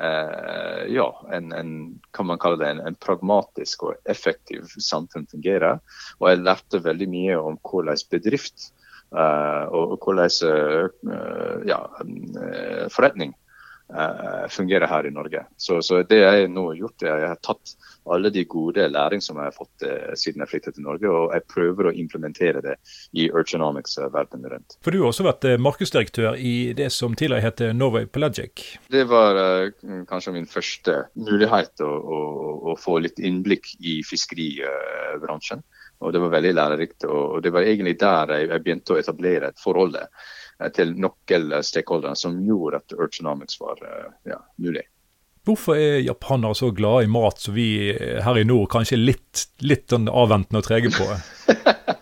eh, 0.00 0.82
ja, 0.94 1.06
en, 1.34 1.52
en, 1.52 1.72
kan 2.14 2.28
man 2.30 2.40
kalle 2.40 2.60
det 2.62 2.70
en, 2.70 2.82
en, 2.86 2.98
pragmatisk 3.02 3.88
og 3.88 4.10
effektiv 4.10 4.70
samfunn 4.78 5.26
fungerer. 5.30 5.80
Og 6.20 6.30
jeg 6.30 6.44
lærte 6.44 6.82
veldig 6.84 7.10
mye 7.10 7.38
om 7.40 7.58
hvordan 7.66 8.04
bedrift 8.12 8.70
eh, 9.12 9.64
og, 9.66 9.98
hvordan 10.04 10.30
eh, 10.48 11.68
ja, 11.72 11.82
eh, 12.04 12.86
forretning 12.94 13.34
Eh, 13.34 13.49
fungerer 14.50 14.86
her 14.86 15.06
i 15.06 15.10
Norge. 15.10 15.44
Så, 15.58 15.80
så, 15.82 16.02
det 16.06 16.20
jeg 16.20 16.50
nå 16.52 16.66
har 16.68 16.76
gjort, 16.78 17.02
er 17.02 17.12
at 17.14 17.22
jeg 17.24 17.30
har 17.32 17.40
tatt 17.42 17.72
alle 18.10 18.30
de 18.30 18.44
gode 18.44 18.88
læring 18.88 19.22
som 19.22 19.38
jeg 19.38 19.50
har 19.50 19.56
fått 19.56 19.84
eh, 19.86 20.12
siden 20.18 20.42
jeg 20.44 20.50
flyttet 20.50 20.76
til 20.76 20.86
Norge, 20.86 21.10
og 21.10 21.34
jeg 21.34 21.46
prøver 21.50 21.90
å 21.90 21.94
implementere 21.94 22.62
det 22.64 22.76
i 23.12 23.28
Urgenomics 23.30 23.98
eh, 24.00 24.10
verden 24.12 24.46
rundt. 24.50 24.78
For 24.84 24.94
Du 24.94 25.02
har 25.02 25.10
også 25.10 25.26
vært 25.26 25.46
eh, 25.48 25.60
markedsdirektør 25.60 26.38
i 26.38 26.72
det 26.76 26.90
som 26.94 27.14
tidligere 27.14 27.50
het 27.50 27.64
Norway 27.76 28.08
Pelagic? 28.10 28.64
Det 28.90 29.04
var 29.10 29.38
eh, 29.42 30.02
kanskje 30.10 30.34
min 30.36 30.48
første 30.50 30.96
mulighet 31.18 31.84
å, 31.84 31.90
å, 31.90 32.20
å 32.72 32.78
få 32.80 32.98
litt 33.04 33.20
innblikk 33.20 33.74
i 33.80 34.00
fiskeribransjen. 34.06 35.64
Og 36.00 36.14
Det 36.14 36.20
var 36.22 36.32
veldig 36.32 36.54
lærerikt. 36.56 37.04
og 37.04 37.42
Det 37.44 37.52
var 37.52 37.66
egentlig 37.68 37.98
der 38.00 38.38
jeg, 38.38 38.62
begynte 38.64 38.94
å 38.94 39.00
etablere 39.02 39.50
et 39.50 39.60
forhold 39.60 39.98
Eh, 40.00 40.06
til 40.76 40.94
nøkkelstakeholdere 41.00 42.16
som 42.18 42.38
gjorde 42.44 42.82
at 42.82 42.96
Urgenomics 42.96 43.60
var 43.62 43.80
eh, 43.86 44.08
ja, 44.32 44.40
mulig. 44.60 44.86
Hvorfor 45.48 45.78
er 45.80 46.02
japanere 46.04 46.54
så 46.58 46.68
glade 46.76 47.06
i 47.06 47.10
mat 47.10 47.40
som 47.40 47.56
vi 47.56 47.68
her 47.96 48.36
i 48.36 48.44
nord 48.44 48.68
kanskje 48.74 48.98
er 48.98 49.06
litt, 49.08 49.46
litt 49.64 49.86
sånn 49.88 50.10
avventende 50.12 50.60
og 50.60 50.66
trege 50.66 50.92
på? 50.92 51.06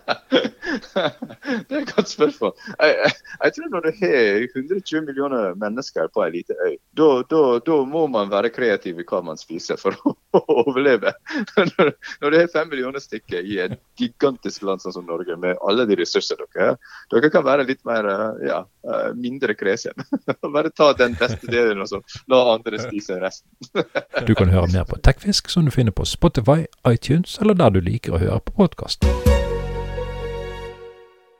det 1.67 1.75
er 1.75 1.81
et 1.81 1.93
godt 1.95 2.09
spørsmål. 2.11 2.53
Jeg, 2.79 2.95
jeg, 3.03 3.13
jeg, 3.43 3.53
tror 3.55 3.69
når 3.73 3.85
du 3.85 3.89
har 4.01 4.45
120 4.55 5.05
millioner 5.07 5.55
mennesker 5.59 6.09
på 6.13 6.23
en 6.25 6.33
liten 6.33 6.55
øy, 6.65 6.75
da 6.95 7.77
må 7.89 8.05
man 8.11 8.31
være 8.31 8.51
kreativ 8.53 8.99
i 8.99 9.05
hva 9.07 9.21
man 9.25 9.39
spiser 9.39 9.79
for 9.81 9.97
å, 10.03 10.15
å 10.39 10.43
overleve. 10.65 11.13
Når, 11.57 11.93
når 12.21 12.31
du 12.31 12.39
har 12.39 12.51
fem 12.53 12.69
millioner 12.71 13.03
stykker 13.03 13.45
i 13.45 13.59
et 13.65 13.77
gigantisk 13.99 14.65
land 14.67 14.83
som 14.83 15.05
Norge, 15.05 15.37
med 15.39 15.57
alle 15.65 15.85
de 15.89 15.97
ressursene 15.99 16.47
dere 16.53 16.71
har, 16.71 16.79
dere 17.13 17.31
kan 17.33 17.45
være 17.45 17.67
litt 17.69 17.81
mer, 17.87 18.09
ja, 18.45 18.63
mindre 19.15 19.55
kresen. 19.57 19.97
Bare 20.55 20.73
ta 20.75 20.91
den 20.97 21.17
beste 21.19 21.49
delen 21.51 21.81
og 21.83 21.91
så 21.91 22.01
la 22.31 22.43
andre 22.55 22.81
spise 22.81 23.19
resten. 23.21 23.49
du 24.27 24.35
kan 24.35 24.53
høre 24.53 24.69
mer 24.73 24.87
på 24.89 24.99
Tekfisk, 25.05 25.49
som 25.49 25.67
du 25.67 25.73
finner 25.73 25.95
på 25.95 26.07
Spotify, 26.07 26.65
iTunes 26.87 27.37
eller 27.41 27.57
der 27.57 27.75
du 27.75 27.83
liker 27.83 28.17
å 28.17 28.23
høre 28.23 28.41
på 28.45 28.57
podkast. 28.63 29.05